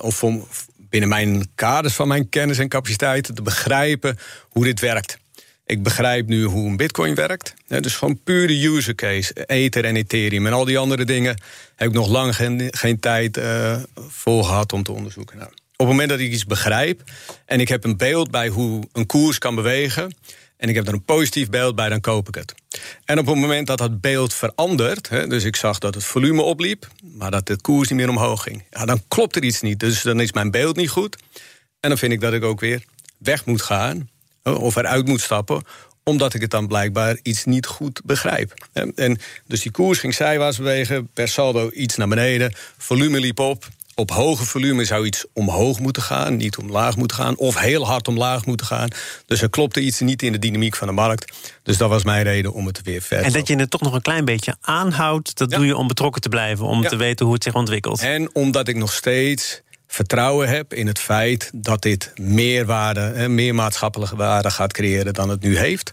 of 0.00 0.24
om 0.24 0.46
binnen 0.76 1.08
mijn 1.08 1.48
kaders 1.54 1.94
van 1.94 2.08
mijn 2.08 2.28
kennis 2.28 2.58
en 2.58 2.68
capaciteiten 2.68 3.34
te 3.34 3.42
begrijpen 3.42 4.18
hoe 4.48 4.64
dit 4.64 4.80
werkt. 4.80 5.18
Ik 5.66 5.82
begrijp 5.82 6.26
nu 6.26 6.44
hoe 6.44 6.68
een 6.68 6.76
bitcoin 6.76 7.14
werkt. 7.14 7.54
Dus 7.66 7.96
gewoon 7.96 8.20
pure 8.22 8.68
user 8.68 8.94
case. 8.94 9.46
Ether 9.46 9.84
en 9.84 9.96
Ethereum 9.96 10.46
en 10.46 10.52
al 10.52 10.64
die 10.64 10.78
andere 10.78 11.04
dingen... 11.04 11.40
heb 11.76 11.88
ik 11.88 11.94
nog 11.94 12.08
lang 12.08 12.36
geen, 12.36 12.68
geen 12.70 13.00
tijd 13.00 13.36
uh, 13.36 13.76
voor 14.08 14.44
gehad 14.44 14.72
om 14.72 14.82
te 14.82 14.92
onderzoeken. 14.92 15.36
Nou, 15.36 15.50
op 15.50 15.56
het 15.76 15.88
moment 15.88 16.08
dat 16.08 16.18
ik 16.18 16.32
iets 16.32 16.44
begrijp... 16.44 17.02
en 17.46 17.60
ik 17.60 17.68
heb 17.68 17.84
een 17.84 17.96
beeld 17.96 18.30
bij 18.30 18.48
hoe 18.48 18.82
een 18.92 19.06
koers 19.06 19.38
kan 19.38 19.54
bewegen... 19.54 20.14
en 20.56 20.68
ik 20.68 20.74
heb 20.74 20.86
er 20.86 20.92
een 20.92 21.04
positief 21.04 21.50
beeld 21.50 21.74
bij, 21.74 21.88
dan 21.88 22.00
koop 22.00 22.28
ik 22.28 22.34
het. 22.34 22.54
En 23.04 23.18
op 23.18 23.26
het 23.26 23.36
moment 23.36 23.66
dat 23.66 23.78
dat 23.78 24.00
beeld 24.00 24.34
verandert... 24.34 25.08
Hè, 25.08 25.26
dus 25.26 25.44
ik 25.44 25.56
zag 25.56 25.78
dat 25.78 25.94
het 25.94 26.04
volume 26.04 26.42
opliep... 26.42 26.88
maar 27.02 27.30
dat 27.30 27.46
de 27.46 27.60
koers 27.60 27.88
niet 27.88 27.98
meer 27.98 28.08
omhoog 28.08 28.42
ging... 28.42 28.64
Ja, 28.70 28.84
dan 28.84 29.02
klopt 29.08 29.36
er 29.36 29.42
iets 29.42 29.60
niet. 29.60 29.80
Dus 29.80 30.02
dan 30.02 30.20
is 30.20 30.32
mijn 30.32 30.50
beeld 30.50 30.76
niet 30.76 30.90
goed. 30.90 31.16
En 31.80 31.88
dan 31.88 31.98
vind 31.98 32.12
ik 32.12 32.20
dat 32.20 32.32
ik 32.32 32.44
ook 32.44 32.60
weer 32.60 32.84
weg 33.18 33.44
moet 33.44 33.62
gaan 33.62 34.08
of 34.54 34.76
eruit 34.76 35.06
moet 35.06 35.20
stappen 35.20 35.62
omdat 36.08 36.34
ik 36.34 36.40
het 36.40 36.50
dan 36.50 36.66
blijkbaar 36.66 37.18
iets 37.22 37.44
niet 37.44 37.66
goed 37.66 38.00
begrijp. 38.04 38.54
En 38.94 39.18
dus 39.46 39.60
die 39.60 39.70
koers 39.70 39.98
ging 39.98 40.14
zijwaarts 40.14 40.56
bewegen, 40.56 41.08
per 41.14 41.28
saldo 41.28 41.70
iets 41.70 41.96
naar 41.96 42.08
beneden, 42.08 42.54
volume 42.78 43.20
liep 43.20 43.38
op. 43.38 43.68
Op 43.94 44.10
hoge 44.10 44.44
volume 44.44 44.84
zou 44.84 45.06
iets 45.06 45.24
omhoog 45.32 45.80
moeten 45.80 46.02
gaan, 46.02 46.36
niet 46.36 46.56
omlaag 46.56 46.96
moeten 46.96 47.16
gaan, 47.16 47.36
of 47.36 47.58
heel 47.58 47.86
hard 47.86 48.08
omlaag 48.08 48.46
moeten 48.46 48.66
gaan. 48.66 48.88
Dus 49.26 49.42
er 49.42 49.50
klopte 49.50 49.80
iets 49.80 50.00
niet 50.00 50.22
in 50.22 50.32
de 50.32 50.38
dynamiek 50.38 50.76
van 50.76 50.86
de 50.86 50.92
markt. 50.92 51.32
Dus 51.62 51.76
dat 51.76 51.88
was 51.88 52.04
mijn 52.04 52.22
reden 52.22 52.52
om 52.52 52.66
het 52.66 52.82
weer 52.82 53.02
verder. 53.02 53.26
En 53.26 53.32
dat 53.32 53.48
je 53.48 53.56
het 53.56 53.70
toch 53.70 53.80
nog 53.80 53.94
een 53.94 54.02
klein 54.02 54.24
beetje 54.24 54.56
aanhoudt, 54.60 55.38
dat 55.38 55.50
doe 55.50 55.66
je 55.66 55.76
om 55.76 55.86
betrokken 55.86 56.22
te 56.22 56.28
blijven, 56.28 56.66
om 56.66 56.82
te 56.82 56.96
weten 56.96 57.24
hoe 57.24 57.34
het 57.34 57.44
zich 57.44 57.54
ontwikkelt. 57.54 58.00
En 58.00 58.34
omdat 58.34 58.68
ik 58.68 58.76
nog 58.76 58.92
steeds 58.92 59.62
vertrouwen 59.96 60.48
heb 60.48 60.74
in 60.74 60.86
het 60.86 60.98
feit 60.98 61.50
dat 61.54 61.82
dit 61.82 62.12
meer 62.16 62.66
waarde, 62.66 63.28
meer 63.28 63.54
maatschappelijke 63.54 64.16
waarde 64.16 64.50
gaat 64.50 64.72
creëren 64.72 65.14
dan 65.14 65.28
het 65.28 65.42
nu 65.42 65.58
heeft. 65.58 65.90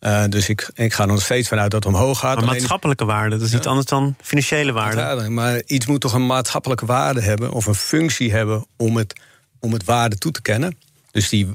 Uh, 0.00 0.24
dus 0.28 0.48
ik, 0.48 0.70
ik 0.74 0.92
ga 0.92 1.02
er 1.02 1.08
nog 1.08 1.22
steeds 1.22 1.48
vanuit 1.48 1.70
dat 1.70 1.84
het 1.84 1.94
omhoog 1.94 2.18
gaat. 2.18 2.36
Maar 2.36 2.44
maatschappelijke 2.44 3.04
waarde, 3.04 3.36
dat 3.36 3.46
is 3.46 3.54
iets 3.54 3.66
anders 3.66 3.86
dan 3.86 4.16
financiële 4.20 4.72
waarde. 4.72 5.28
Maar 5.28 5.62
iets 5.66 5.86
moet 5.86 6.00
toch 6.00 6.12
een 6.12 6.26
maatschappelijke 6.26 6.86
waarde 6.86 7.20
hebben 7.20 7.52
of 7.52 7.66
een 7.66 7.74
functie 7.74 8.32
hebben 8.32 8.66
om 8.76 8.96
het, 8.96 9.20
om 9.60 9.72
het 9.72 9.84
waarde 9.84 10.18
toe 10.18 10.32
te 10.32 10.42
kennen. 10.42 10.76
Dus 11.10 11.28
die, 11.28 11.48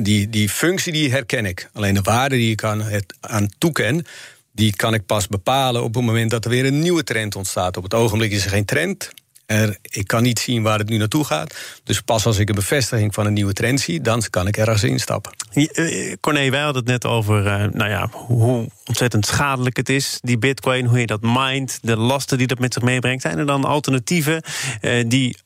die, 0.00 0.28
die 0.28 0.48
functie 0.48 0.92
die 0.92 1.10
herken 1.10 1.46
ik. 1.46 1.70
Alleen 1.72 1.94
de 1.94 2.02
waarde 2.02 2.36
die 2.36 2.50
ik 2.50 2.64
aan, 2.64 2.82
het, 2.82 3.14
aan 3.20 3.48
toeken, 3.58 4.06
die 4.52 4.76
kan 4.76 4.94
ik 4.94 5.06
pas 5.06 5.28
bepalen 5.28 5.82
op 5.82 5.94
het 5.94 6.04
moment 6.04 6.30
dat 6.30 6.44
er 6.44 6.50
weer 6.50 6.66
een 6.66 6.80
nieuwe 6.80 7.04
trend 7.04 7.36
ontstaat. 7.36 7.76
Op 7.76 7.82
het 7.82 7.94
ogenblik 7.94 8.32
is 8.32 8.44
er 8.44 8.50
geen 8.50 8.64
trend. 8.64 9.10
Er, 9.46 9.76
ik 9.82 10.06
kan 10.06 10.22
niet 10.22 10.38
zien 10.38 10.62
waar 10.62 10.78
het 10.78 10.88
nu 10.88 10.96
naartoe 10.96 11.24
gaat. 11.24 11.54
Dus 11.84 12.00
pas 12.00 12.26
als 12.26 12.38
ik 12.38 12.48
een 12.48 12.54
bevestiging 12.54 13.14
van 13.14 13.26
een 13.26 13.32
nieuwe 13.32 13.52
trend 13.52 13.80
zie, 13.80 14.00
dan 14.00 14.22
kan 14.30 14.46
ik 14.46 14.56
ergens 14.56 14.82
instappen. 14.82 15.32
Uh, 15.54 16.14
Corné, 16.20 16.50
wij 16.50 16.60
hadden 16.60 16.82
het 16.82 16.90
net 16.92 17.04
over 17.04 17.46
uh, 17.46 17.64
nou 17.72 17.90
ja, 17.90 18.08
hoe 18.12 18.68
ontzettend 18.84 19.26
schadelijk 19.26 19.76
het 19.76 19.88
is, 19.88 20.18
die 20.22 20.38
bitcoin, 20.38 20.86
hoe 20.86 21.00
je 21.00 21.06
dat 21.06 21.22
mindt, 21.22 21.78
de 21.82 21.96
lasten 21.96 22.38
die 22.38 22.46
dat 22.46 22.58
met 22.58 22.72
zich 22.72 22.82
meebrengt. 22.82 23.22
Zijn 23.22 23.38
er 23.38 23.46
dan 23.46 23.64
alternatieven 23.64 24.42
uh, 24.80 25.04
die 25.06 25.36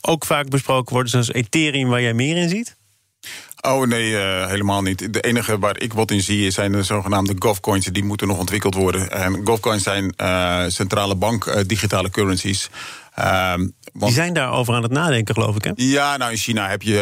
ook 0.00 0.24
vaak 0.24 0.48
besproken 0.48 0.92
worden, 0.92 1.10
zoals 1.10 1.32
Ethereum, 1.32 1.88
waar 1.88 2.02
jij 2.02 2.14
meer 2.14 2.36
in 2.36 2.48
ziet? 2.48 2.76
Oh 3.60 3.86
nee, 3.86 4.10
uh, 4.10 4.46
helemaal 4.46 4.82
niet. 4.82 5.12
De 5.12 5.20
enige 5.20 5.58
waar 5.58 5.80
ik 5.80 5.92
wat 5.92 6.10
in 6.10 6.20
zie 6.20 6.50
zijn 6.50 6.72
de 6.72 6.82
zogenaamde 6.82 7.34
GovCoins. 7.38 7.86
Die 7.86 8.04
moeten 8.04 8.26
nog 8.26 8.38
ontwikkeld 8.38 8.74
worden. 8.74 9.10
En 9.10 9.40
GovCoins 9.44 9.82
zijn 9.82 10.14
uh, 10.16 10.64
centrale 10.66 11.14
bank 11.14 11.46
uh, 11.46 11.60
digitale 11.66 12.10
currencies. 12.10 12.70
Um, 13.18 13.74
die 13.92 14.12
zijn 14.12 14.32
daarover 14.32 14.74
aan 14.74 14.82
het 14.82 14.92
nadenken, 14.92 15.34
geloof 15.34 15.56
ik. 15.56 15.64
Hè? 15.64 15.70
Ja, 15.74 16.16
nou 16.16 16.30
in 16.30 16.36
China 16.36 16.68
heb 16.68 16.82
je 16.82 16.96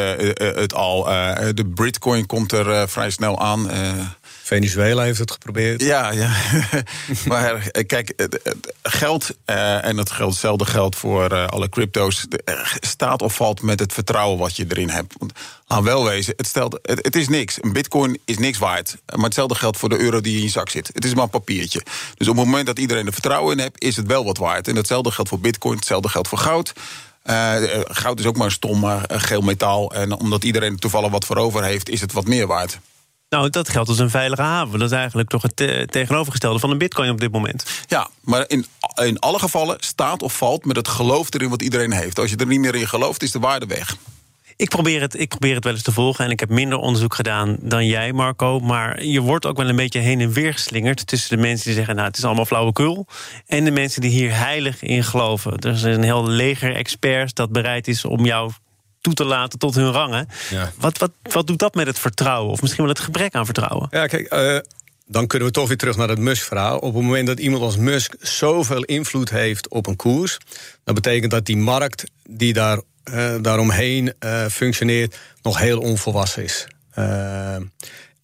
het 0.56 0.74
al. 0.74 1.04
de 1.54 1.72
Britcoin 1.74 2.26
komt 2.26 2.52
er 2.52 2.88
vrij 2.88 3.10
snel 3.10 3.40
aan. 3.40 3.70
Venezuela 4.50 5.02
heeft 5.02 5.18
het 5.18 5.30
geprobeerd. 5.30 5.82
Ja, 5.82 6.10
ja. 6.10 6.30
maar 7.26 7.66
eh, 7.66 7.86
kijk, 7.86 8.28
geld, 8.82 9.36
uh, 9.46 9.84
en 9.84 9.96
dat 9.96 10.10
geldt, 10.10 10.32
hetzelfde 10.32 10.64
geldt 10.64 10.96
voor 10.96 11.32
uh, 11.32 11.46
alle 11.46 11.68
crypto's, 11.68 12.26
staat 12.80 13.22
of 13.22 13.34
valt 13.34 13.62
met 13.62 13.80
het 13.80 13.92
vertrouwen 13.92 14.38
wat 14.38 14.56
je 14.56 14.64
erin 14.68 14.88
hebt. 14.88 15.14
Want 15.18 15.32
laat 15.70 15.82
wel 15.82 16.04
wezen, 16.04 16.34
het, 16.36 16.46
stelt, 16.46 16.78
het, 16.82 17.04
het, 17.04 17.16
is 17.16 17.28
niks. 17.28 17.62
Een 17.62 17.72
bitcoin 17.72 18.18
is 18.24 18.38
niks 18.38 18.58
waard. 18.58 18.96
Maar 19.14 19.24
hetzelfde 19.24 19.54
geldt 19.54 19.76
voor 19.76 19.88
de 19.88 19.98
euro 19.98 20.20
die 20.20 20.36
in 20.36 20.42
je 20.42 20.48
zak 20.48 20.68
zit. 20.68 20.90
Het 20.92 21.04
is 21.04 21.14
maar 21.14 21.24
een 21.24 21.30
papiertje. 21.30 21.82
Dus 22.14 22.28
op 22.28 22.36
het 22.36 22.44
moment 22.44 22.66
dat 22.66 22.78
iedereen 22.78 23.06
er 23.06 23.12
vertrouwen 23.12 23.56
in 23.56 23.62
heeft, 23.62 23.82
is 23.82 23.96
het 23.96 24.06
wel 24.06 24.24
wat 24.24 24.38
waard. 24.38 24.68
En 24.68 24.76
hetzelfde 24.76 25.10
geldt 25.10 25.30
voor 25.30 25.40
bitcoin, 25.40 25.76
hetzelfde 25.76 26.08
geldt 26.08 26.28
voor 26.28 26.38
goud. 26.38 26.72
Uh, 27.24 27.54
goud 27.84 28.18
is 28.18 28.26
ook 28.26 28.36
maar 28.36 28.46
een 28.46 28.52
stom 28.52 28.84
uh, 28.84 29.02
geel 29.06 29.40
metaal. 29.40 29.92
En 29.92 30.12
omdat 30.12 30.44
iedereen 30.44 30.72
er 30.72 30.78
toevallig 30.78 31.10
wat 31.10 31.24
voor 31.24 31.36
over 31.36 31.64
heeft, 31.64 31.88
is 31.88 32.00
het 32.00 32.12
wat 32.12 32.26
meer 32.26 32.46
waard. 32.46 32.78
Nou, 33.28 33.50
dat 33.50 33.68
geldt 33.68 33.88
als 33.88 33.98
een 33.98 34.10
veilige 34.10 34.42
haven. 34.42 34.78
Dat 34.78 34.90
is 34.90 34.96
eigenlijk 34.96 35.28
toch 35.28 35.42
het 35.42 35.56
tegenovergestelde 35.90 36.58
van 36.58 36.70
een 36.70 36.78
bitcoin 36.78 37.10
op 37.10 37.20
dit 37.20 37.32
moment. 37.32 37.64
Ja, 37.86 38.08
maar 38.20 38.44
in, 38.48 38.66
in 38.94 39.18
alle 39.18 39.38
gevallen 39.38 39.76
staat 39.80 40.22
of 40.22 40.36
valt 40.36 40.64
met 40.64 40.76
het 40.76 40.88
geloof 40.88 41.34
erin 41.34 41.48
wat 41.48 41.62
iedereen 41.62 41.92
heeft. 41.92 42.18
Als 42.18 42.30
je 42.30 42.36
er 42.36 42.46
niet 42.46 42.60
meer 42.60 42.74
in 42.74 42.88
gelooft, 42.88 43.22
is 43.22 43.30
de 43.30 43.38
waarde 43.38 43.66
weg. 43.66 43.96
Ik 44.60 44.68
probeer, 44.68 45.00
het, 45.00 45.20
ik 45.20 45.28
probeer 45.28 45.54
het 45.54 45.64
wel 45.64 45.72
eens 45.72 45.82
te 45.82 45.92
volgen 45.92 46.24
en 46.24 46.30
ik 46.30 46.40
heb 46.40 46.48
minder 46.48 46.78
onderzoek 46.78 47.14
gedaan 47.14 47.56
dan 47.60 47.86
jij, 47.86 48.12
Marco. 48.12 48.58
Maar 48.58 49.04
je 49.04 49.20
wordt 49.20 49.46
ook 49.46 49.56
wel 49.56 49.68
een 49.68 49.76
beetje 49.76 49.98
heen 49.98 50.20
en 50.20 50.32
weer 50.32 50.52
geslingerd 50.52 51.06
tussen 51.06 51.36
de 51.36 51.42
mensen 51.42 51.64
die 51.66 51.74
zeggen: 51.74 51.94
Nou, 51.94 52.06
het 52.08 52.16
is 52.16 52.24
allemaal 52.24 52.44
flauwekul. 52.44 53.06
En 53.46 53.64
de 53.64 53.70
mensen 53.70 54.00
die 54.00 54.10
hier 54.10 54.36
heilig 54.36 54.82
in 54.82 55.04
geloven. 55.04 55.58
Er 55.58 55.72
is 55.72 55.82
een 55.82 56.02
heel 56.02 56.28
leger 56.28 56.74
experts 56.74 57.34
dat 57.34 57.52
bereid 57.52 57.88
is 57.88 58.04
om 58.04 58.24
jou 58.24 58.52
toe 59.00 59.14
te 59.14 59.24
laten 59.24 59.58
tot 59.58 59.74
hun 59.74 59.92
rangen. 59.92 60.28
Ja. 60.50 60.72
Wat, 60.76 60.98
wat, 60.98 61.10
wat 61.22 61.46
doet 61.46 61.58
dat 61.58 61.74
met 61.74 61.86
het 61.86 61.98
vertrouwen? 61.98 62.52
Of 62.52 62.60
misschien 62.60 62.84
wel 62.84 62.92
het 62.92 63.02
gebrek 63.02 63.34
aan 63.34 63.44
vertrouwen? 63.44 63.88
Ja, 63.90 64.06
kijk, 64.06 64.34
uh, 64.34 64.58
dan 65.06 65.26
kunnen 65.26 65.48
we 65.48 65.54
toch 65.54 65.68
weer 65.68 65.76
terug 65.76 65.96
naar 65.96 66.08
het 66.08 66.18
Musk-verhaal. 66.18 66.78
Op 66.78 66.94
het 66.94 67.02
moment 67.02 67.26
dat 67.26 67.38
iemand 67.38 67.62
als 67.62 67.76
Musk 67.76 68.14
zoveel 68.20 68.82
invloed 68.82 69.30
heeft 69.30 69.68
op 69.68 69.86
een 69.86 69.96
koers, 69.96 70.38
dan 70.84 70.94
betekent 70.94 71.30
dat 71.30 71.46
die 71.46 71.56
markt 71.56 72.04
die 72.28 72.52
daar 72.52 72.80
daaromheen 73.40 74.12
functioneert 74.50 75.18
nog 75.42 75.58
heel 75.58 75.80
onvolwassen 75.80 76.44
is. 76.44 76.66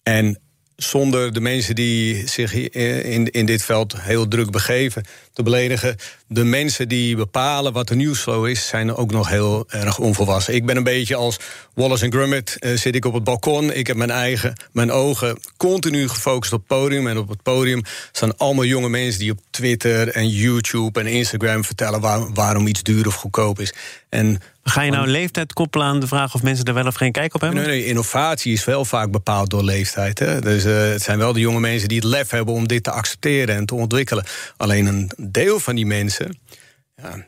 en 0.03 0.39
zonder 0.75 1.33
de 1.33 1.41
mensen 1.41 1.75
die 1.75 2.27
zich 2.27 2.53
in, 2.53 3.31
in 3.31 3.45
dit 3.45 3.63
veld 3.63 4.01
heel 4.01 4.27
druk 4.27 4.51
begeven 4.51 5.03
te 5.33 5.43
beledigen. 5.43 5.95
De 6.29 6.43
mensen 6.43 6.87
die 6.87 7.15
bepalen 7.15 7.73
wat 7.73 7.87
de 7.87 7.95
nieuwsflow 7.95 8.47
is, 8.47 8.67
zijn 8.67 8.95
ook 8.95 9.11
nog 9.11 9.29
heel 9.29 9.65
erg 9.69 9.99
onvolwassen. 9.99 10.55
Ik 10.55 10.65
ben 10.65 10.77
een 10.77 10.83
beetje 10.83 11.15
als 11.15 11.39
Wallace 11.73 12.05
en 12.05 12.11
Gromit, 12.11 12.57
uh, 12.59 12.77
zit 12.77 12.95
ik 12.95 13.05
op 13.05 13.13
het 13.13 13.23
balkon. 13.23 13.73
Ik 13.73 13.87
heb 13.87 13.95
mijn 13.95 14.09
eigen, 14.09 14.53
mijn 14.71 14.91
ogen 14.91 15.39
continu 15.57 16.07
gefocust 16.07 16.53
op 16.53 16.59
het 16.59 16.67
podium. 16.67 17.07
En 17.07 17.17
op 17.17 17.29
het 17.29 17.43
podium 17.43 17.81
staan 18.11 18.37
allemaal 18.37 18.65
jonge 18.65 18.89
mensen 18.89 19.19
die 19.19 19.31
op 19.31 19.39
Twitter 19.49 20.09
en 20.09 20.29
YouTube 20.29 20.99
en 20.99 21.07
Instagram 21.07 21.63
vertellen 21.63 22.33
waarom 22.33 22.67
iets 22.67 22.83
duur 22.83 23.07
of 23.07 23.15
goedkoop 23.15 23.59
is. 23.59 23.73
En 24.09 24.41
Ga 24.69 24.81
je 24.81 24.91
nou 24.91 25.03
een 25.03 25.11
leeftijd 25.11 25.53
koppelen 25.53 25.87
aan 25.87 25.99
de 25.99 26.07
vraag 26.07 26.33
of 26.33 26.43
mensen 26.43 26.65
er 26.65 26.73
wel 26.73 26.85
of 26.85 26.95
geen 26.95 27.11
kijk 27.11 27.35
op 27.35 27.41
hebben? 27.41 27.59
Nee, 27.59 27.67
nee 27.67 27.85
innovatie 27.85 28.53
is 28.53 28.65
wel 28.65 28.85
vaak 28.85 29.11
bepaald 29.11 29.49
door 29.49 29.63
leeftijd. 29.63 30.19
Hè? 30.19 30.41
Dus 30.41 30.65
uh, 30.65 30.89
het 30.89 31.01
zijn 31.01 31.17
wel 31.17 31.33
de 31.33 31.39
jonge 31.39 31.59
mensen 31.59 31.87
die 31.87 31.97
het 31.97 32.07
lef 32.07 32.29
hebben 32.29 32.53
om 32.53 32.67
dit 32.67 32.83
te 32.83 32.91
accepteren 32.91 33.55
en 33.55 33.65
te 33.65 33.75
ontwikkelen. 33.75 34.25
Alleen 34.57 34.85
een 34.85 35.11
deel 35.17 35.59
van 35.59 35.75
die 35.75 35.85
mensen. 35.85 36.16
Ja, 36.95 37.25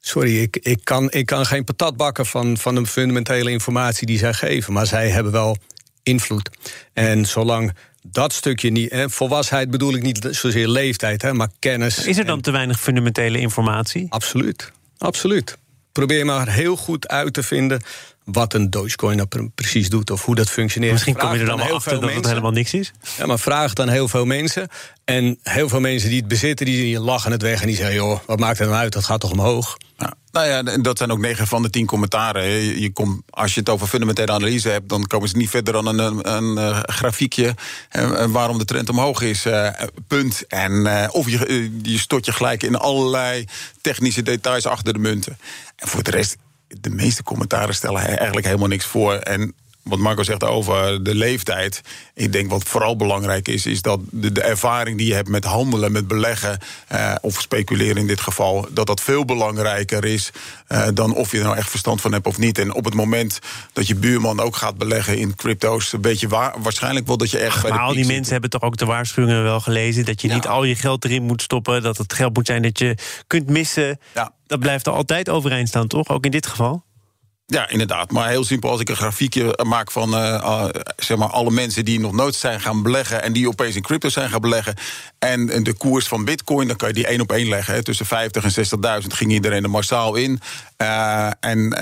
sorry, 0.00 0.42
ik, 0.42 0.56
ik, 0.56 0.80
kan, 0.84 1.10
ik 1.10 1.26
kan 1.26 1.46
geen 1.46 1.64
patat 1.64 1.96
bakken 1.96 2.26
van, 2.26 2.56
van 2.56 2.74
de 2.74 2.86
fundamentele 2.86 3.50
informatie 3.50 4.06
die 4.06 4.18
zij 4.18 4.32
geven. 4.32 4.72
Maar 4.72 4.86
zij 4.86 5.08
hebben 5.08 5.32
wel 5.32 5.56
invloed. 6.02 6.50
En 6.92 7.26
zolang 7.26 7.72
dat 8.02 8.32
stukje 8.32 8.70
niet. 8.70 8.90
Hè, 8.90 9.10
volwassenheid 9.10 9.70
bedoel 9.70 9.94
ik 9.94 10.02
niet 10.02 10.28
zozeer 10.30 10.68
leeftijd, 10.68 11.22
hè, 11.22 11.32
maar 11.32 11.50
kennis. 11.58 12.06
Is 12.06 12.18
er 12.18 12.24
dan 12.24 12.40
te 12.40 12.50
weinig 12.50 12.80
fundamentele 12.80 13.38
informatie? 13.38 14.06
Absoluut. 14.08 14.72
Absoluut. 14.98 15.58
Probeer 15.92 16.24
maar 16.24 16.48
heel 16.48 16.76
goed 16.76 17.08
uit 17.08 17.32
te 17.32 17.42
vinden 17.42 17.82
wat 18.32 18.54
een 18.54 18.70
Dogecoin 18.70 19.16
nou 19.16 19.50
precies 19.54 19.88
doet 19.88 20.10
of 20.10 20.24
hoe 20.24 20.34
dat 20.34 20.50
functioneert. 20.50 20.92
Misschien 20.92 21.16
kom 21.16 21.32
je 21.32 21.38
er 21.38 21.46
dan 21.46 21.58
wel 21.58 21.74
achter 21.74 22.00
dat 22.00 22.12
het 22.12 22.26
helemaal 22.26 22.50
niks 22.50 22.74
is. 22.74 22.92
Ja, 23.16 23.26
maar 23.26 23.38
vraag 23.38 23.74
aan 23.74 23.88
heel 23.88 24.08
veel 24.08 24.24
mensen. 24.24 24.68
En 25.04 25.38
heel 25.42 25.68
veel 25.68 25.80
mensen 25.80 26.08
die 26.08 26.18
het 26.18 26.28
bezitten, 26.28 26.66
die 26.66 27.00
lachen 27.00 27.32
het 27.32 27.42
weg 27.42 27.60
en 27.60 27.66
die 27.66 27.76
zeggen: 27.76 27.94
joh, 27.94 28.18
wat 28.26 28.38
maakt 28.38 28.58
het 28.58 28.68
nou 28.68 28.80
uit? 28.80 28.92
Dat 28.92 29.04
gaat 29.04 29.20
toch 29.20 29.30
omhoog? 29.30 29.76
Ja, 29.96 30.14
nou 30.30 30.48
ja, 30.48 30.62
dat 30.62 30.98
zijn 30.98 31.10
ook 31.10 31.18
negen 31.18 31.46
van 31.46 31.62
de 31.62 31.70
tien 31.70 31.86
commentaren. 31.86 32.44
Je, 32.44 32.80
je 32.80 32.92
komt, 32.92 33.22
als 33.30 33.54
je 33.54 33.60
het 33.60 33.68
over 33.68 33.86
fundamentele 33.86 34.32
analyse 34.32 34.68
hebt, 34.68 34.88
dan 34.88 35.06
komen 35.06 35.28
ze 35.28 35.36
niet 35.36 35.50
verder 35.50 35.72
dan 35.72 35.86
een, 35.86 35.98
een, 35.98 36.32
een 36.32 36.58
uh, 36.58 36.78
grafiekje 36.82 37.54
uh, 37.96 38.24
waarom 38.24 38.58
de 38.58 38.64
trend 38.64 38.88
omhoog 38.88 39.20
is. 39.20 39.46
Uh, 39.46 39.70
punt. 40.06 40.46
En 40.46 41.10
of 41.10 41.30
je, 41.30 41.70
je 41.82 41.98
stort 41.98 42.24
je 42.24 42.32
gelijk 42.32 42.62
in 42.62 42.76
allerlei 42.76 43.44
technische 43.80 44.22
details 44.22 44.66
achter 44.66 44.92
de 44.92 44.98
munten. 44.98 45.38
En 45.76 45.88
voor 45.88 46.02
de 46.02 46.10
rest 46.10 46.36
de 46.80 46.90
meeste 46.90 47.22
commentaren 47.22 47.74
stellen 47.74 48.00
eigenlijk 48.00 48.46
helemaal 48.46 48.68
niks 48.68 48.86
voor. 48.86 49.14
En 49.14 49.54
wat 49.88 49.98
Marco 49.98 50.22
zegt 50.22 50.44
over 50.44 51.02
de 51.02 51.14
leeftijd. 51.14 51.80
Ik 52.14 52.32
denk 52.32 52.50
wat 52.50 52.62
vooral 52.62 52.96
belangrijk 52.96 53.48
is, 53.48 53.66
is 53.66 53.82
dat 53.82 54.00
de, 54.10 54.32
de 54.32 54.42
ervaring 54.42 54.98
die 54.98 55.06
je 55.06 55.14
hebt 55.14 55.28
met 55.28 55.44
handelen, 55.44 55.92
met 55.92 56.08
beleggen, 56.08 56.58
eh, 56.88 57.14
of 57.20 57.40
speculeren 57.40 57.96
in 57.96 58.06
dit 58.06 58.20
geval, 58.20 58.66
dat 58.70 58.86
dat 58.86 59.00
veel 59.00 59.24
belangrijker 59.24 60.04
is 60.04 60.30
eh, 60.66 60.88
dan 60.94 61.14
of 61.14 61.30
je 61.30 61.38
er 61.38 61.44
nou 61.44 61.56
echt 61.56 61.70
verstand 61.70 62.00
van 62.00 62.12
hebt 62.12 62.26
of 62.26 62.38
niet. 62.38 62.58
En 62.58 62.74
op 62.74 62.84
het 62.84 62.94
moment 62.94 63.38
dat 63.72 63.86
je 63.86 63.94
buurman 63.94 64.40
ook 64.40 64.56
gaat 64.56 64.78
beleggen 64.78 65.18
in 65.18 65.34
crypto's, 65.34 65.92
een 65.92 66.00
beetje 66.00 66.28
waar, 66.28 66.54
waarschijnlijk 66.62 67.06
wel 67.06 67.16
dat 67.16 67.30
je 67.30 67.38
echt. 67.38 67.68
maar 67.68 67.78
al 67.78 67.92
die 67.92 68.06
mensen 68.06 68.32
hebben 68.32 68.50
toch 68.50 68.62
ook 68.62 68.76
de 68.76 68.84
waarschuwingen 68.84 69.42
wel 69.42 69.60
gelezen 69.60 70.04
dat 70.04 70.20
je 70.20 70.32
niet 70.32 70.46
al 70.46 70.64
je 70.64 70.76
geld 70.76 71.04
erin 71.04 71.22
moet 71.22 71.42
stoppen, 71.42 71.82
dat 71.82 71.96
het 71.96 72.12
geld 72.12 72.34
moet 72.34 72.46
zijn 72.46 72.62
dat 72.62 72.78
je 72.78 72.96
kunt 73.26 73.48
missen. 73.48 73.98
Ja. 74.14 74.32
Dat 74.46 74.58
blijft 74.58 74.86
er 74.86 74.92
altijd 74.92 75.28
overeind 75.28 75.68
staan, 75.68 75.86
toch? 75.86 76.08
Ook 76.08 76.24
in 76.24 76.30
dit 76.30 76.46
geval? 76.46 76.84
Ja, 77.50 77.68
inderdaad. 77.68 78.10
Maar 78.10 78.28
heel 78.28 78.44
simpel, 78.44 78.70
als 78.70 78.80
ik 78.80 78.88
een 78.88 78.96
grafiekje 78.96 79.58
maak 79.66 79.90
van 79.90 80.14
uh, 80.14 80.68
zeg 80.96 81.16
maar 81.16 81.28
alle 81.28 81.50
mensen 81.50 81.84
die 81.84 82.00
nog 82.00 82.12
nooit 82.12 82.34
zijn 82.34 82.60
gaan 82.60 82.82
beleggen 82.82 83.22
en 83.22 83.32
die 83.32 83.48
opeens 83.48 83.76
in 83.76 83.82
crypto 83.82 84.08
zijn 84.08 84.30
gaan 84.30 84.40
beleggen. 84.40 84.74
En, 85.18 85.46
de 85.62 85.74
koers 85.74 86.08
van 86.08 86.24
Bitcoin, 86.24 86.68
dan 86.68 86.76
kan 86.76 86.88
je 86.88 86.94
die 86.94 87.06
één 87.06 87.20
op 87.20 87.32
één 87.32 87.48
leggen. 87.48 87.74
Hè. 87.74 87.82
Tussen 87.82 88.06
50 88.06 88.44
en 88.44 89.02
60.000 89.02 89.06
ging 89.06 89.32
iedereen 89.32 89.62
er 89.62 89.70
massaal 89.70 90.14
in. 90.14 90.40
Uh, 90.78 91.30
en, 91.40 91.72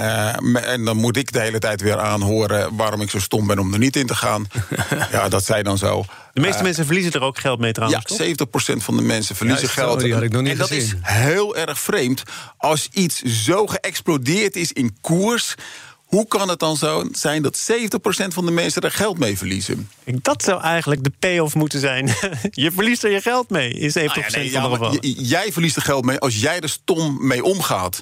en 0.65 0.85
dan 0.85 0.97
moet 0.97 1.17
ik 1.17 1.33
de 1.33 1.41
hele 1.41 1.59
tijd 1.59 1.81
weer 1.81 1.99
aanhoren 1.99 2.77
waarom 2.77 3.01
ik 3.01 3.11
zo 3.11 3.19
stom 3.19 3.47
ben 3.47 3.59
om 3.59 3.73
er 3.73 3.79
niet 3.79 3.97
in 3.97 4.07
te 4.07 4.15
gaan. 4.15 4.47
ja, 5.13 5.29
dat 5.29 5.45
zei 5.45 5.63
dan 5.63 5.79
zo. 5.79 6.05
De 6.37 6.43
meeste 6.43 6.63
mensen 6.63 6.85
verliezen 6.85 7.13
er 7.13 7.23
ook 7.23 7.39
geld 7.39 7.59
mee 7.59 7.73
trouwens. 7.73 8.19
Ja, 8.19 8.35
70% 8.47 8.77
van 8.77 8.97
de 8.97 9.03
mensen 9.03 9.37
verliezen 9.37 9.69
geld. 9.69 10.01
die 10.01 10.15
had 10.15 10.23
ik 10.23 10.33
nog 10.33 10.43
niet 10.43 10.53
en 10.53 10.59
dat 10.59 10.71
is 10.71 10.95
heel 11.01 11.57
erg 11.57 11.79
vreemd. 11.79 12.23
Als 12.57 12.89
iets 12.93 13.23
zo 13.23 13.67
geëxplodeerd 13.67 14.57
is 14.57 14.73
in 14.73 14.97
koers. 15.01 15.55
Hoe 15.97 16.27
kan 16.27 16.49
het 16.49 16.59
dan 16.59 16.77
zo 16.77 17.09
zijn 17.13 17.43
dat 17.43 17.71
70% 17.73 18.27
van 18.29 18.47
de 18.47 18.51
mensen 18.53 18.83
er 18.83 18.91
geld 18.91 19.19
mee 19.19 19.39
verliezen? 19.39 19.89
Dat 20.05 20.43
zou 20.43 20.63
eigenlijk 20.63 21.05
de 21.05 21.13
payoff 21.19 21.55
moeten 21.55 21.81
zijn. 21.81 22.07
je 22.51 22.73
verliest 22.73 23.05
er 23.05 23.11
je 23.11 23.21
geld 23.21 23.51
mee 23.51 23.73
in 23.73 23.91
70% 23.91 23.93
nou 23.93 24.05
ja, 24.05 24.61
van 24.61 24.71
de 24.71 24.77
gevallen. 24.77 24.99
Jij 25.27 25.53
verliest 25.53 25.77
er 25.77 25.83
geld 25.83 26.05
mee 26.05 26.19
als 26.19 26.41
jij 26.41 26.61
er 26.61 26.69
stom 26.69 27.27
mee 27.27 27.45
omgaat. 27.45 28.01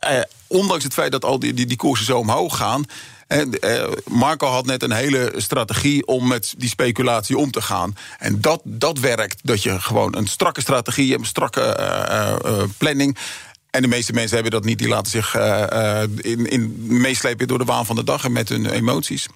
Eh, 0.00 0.20
ondanks 0.46 0.84
het 0.84 0.92
feit 0.92 1.12
dat 1.12 1.24
al 1.24 1.38
die, 1.38 1.54
die, 1.54 1.66
die 1.66 1.76
koersen 1.76 2.06
zo 2.06 2.18
omhoog 2.18 2.56
gaan. 2.56 2.84
Eh, 3.32 3.84
Marco 4.08 4.46
had 4.46 4.66
net 4.66 4.82
een 4.82 4.92
hele 4.92 5.32
strategie 5.36 6.06
om 6.06 6.28
met 6.28 6.54
die 6.56 6.68
speculatie 6.68 7.36
om 7.36 7.50
te 7.50 7.62
gaan. 7.62 7.96
En 8.18 8.40
dat, 8.40 8.60
dat 8.64 8.98
werkt. 8.98 9.40
Dat 9.42 9.62
je 9.62 9.80
gewoon 9.80 10.16
een 10.16 10.26
strakke 10.26 10.60
strategie 10.60 11.08
hebt, 11.08 11.20
een 11.20 11.26
strakke 11.26 11.76
uh, 11.80 12.52
uh, 12.52 12.62
planning. 12.78 13.16
En 13.70 13.82
de 13.82 13.88
meeste 13.88 14.12
mensen 14.12 14.34
hebben 14.34 14.52
dat 14.52 14.64
niet. 14.64 14.78
Die 14.78 14.88
laten 14.88 15.10
zich 15.10 15.34
in, 16.20 16.46
in 16.50 16.74
meeslepen 16.86 17.48
door 17.48 17.58
de 17.58 17.64
waan 17.64 17.86
van 17.86 17.96
de 17.96 18.04
dag 18.04 18.24
en 18.24 18.32
met 18.32 18.48
hun 18.48 18.66
emoties. 18.66 19.28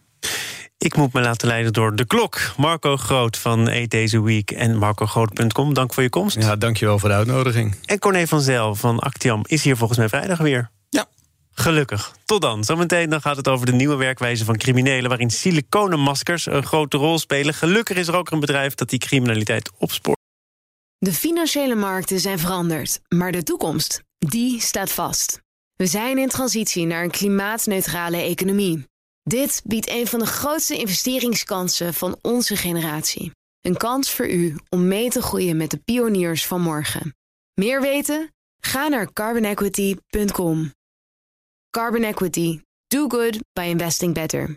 Ik 0.79 0.97
moet 0.97 1.13
me 1.13 1.21
laten 1.21 1.49
leiden 1.49 1.73
door 1.73 1.97
de 1.97 2.07
klok. 2.07 2.41
Marco 2.57 2.97
Groot 2.97 3.37
van 3.37 3.69
Eat 3.69 3.91
Deze 3.91 4.23
Week 4.23 4.51
en 4.51 4.77
marcogroot.com. 4.77 5.75
Dank 5.75 5.95
voor 5.95 6.03
je 6.03 6.09
komst. 6.09 6.37
Ja, 6.41 6.57
dankjewel 6.57 6.99
voor 6.99 7.09
de 7.09 7.15
uitnodiging. 7.15 7.77
En 7.85 7.99
Corné 7.99 8.27
van 8.27 8.41
Zel 8.41 8.75
van 8.75 8.99
Actiam 8.99 9.41
is 9.47 9.63
hier 9.63 9.77
volgens 9.77 9.99
mij 9.99 10.09
vrijdag 10.09 10.39
weer. 10.39 10.71
Gelukkig. 11.59 12.17
Tot 12.25 12.41
dan. 12.41 12.65
Zometeen 12.65 13.11
dan 13.11 13.21
gaat 13.21 13.37
het 13.37 13.49
over 13.49 13.67
de 13.67 13.73
nieuwe 13.73 13.97
werkwijze 13.97 14.45
van 14.45 14.57
criminelen... 14.57 15.09
waarin 15.09 15.31
siliconenmaskers 15.31 16.47
een 16.47 16.65
grote 16.65 16.97
rol 16.97 17.19
spelen. 17.19 17.55
Gelukkig 17.55 17.97
is 17.97 18.09
er 18.09 18.17
ook 18.17 18.31
een 18.31 18.41
bedrijf 18.41 18.75
dat 18.75 18.91
die 18.91 18.99
criminaliteit 18.99 19.71
opspoort. 19.79 20.19
De 20.99 21.13
financiële 21.13 21.75
markten 21.75 22.21
zijn 22.21 22.39
veranderd, 22.39 23.01
maar 23.09 23.33
de 23.33 23.43
toekomst, 23.43 24.03
die 24.19 24.61
staat 24.61 24.93
vast. 24.93 25.41
We 25.77 25.87
zijn 25.87 26.19
in 26.19 26.29
transitie 26.29 26.87
naar 26.87 27.03
een 27.03 27.11
klimaatneutrale 27.11 28.17
economie. 28.17 28.85
Dit 29.23 29.63
biedt 29.65 29.91
een 29.91 30.07
van 30.07 30.19
de 30.19 30.27
grootste 30.27 30.77
investeringskansen 30.77 31.95
van 31.95 32.19
onze 32.23 32.57
generatie. 32.57 33.31
Een 33.61 33.77
kans 33.77 34.11
voor 34.11 34.29
u 34.29 34.57
om 34.69 34.89
mee 34.89 35.11
te 35.11 35.23
groeien 35.23 35.57
met 35.57 35.71
de 35.71 35.81
pioniers 35.85 36.47
van 36.47 36.61
morgen. 36.61 37.15
Meer 37.55 37.81
weten? 37.81 38.35
Ga 38.61 38.89
naar 38.89 39.13
carbonequity.com. 39.13 40.71
Carbon 41.77 42.07
Equity. 42.07 42.63
Do 42.89 43.07
good 43.07 43.43
by 43.55 43.65
investing 43.65 44.15
better. 44.15 44.57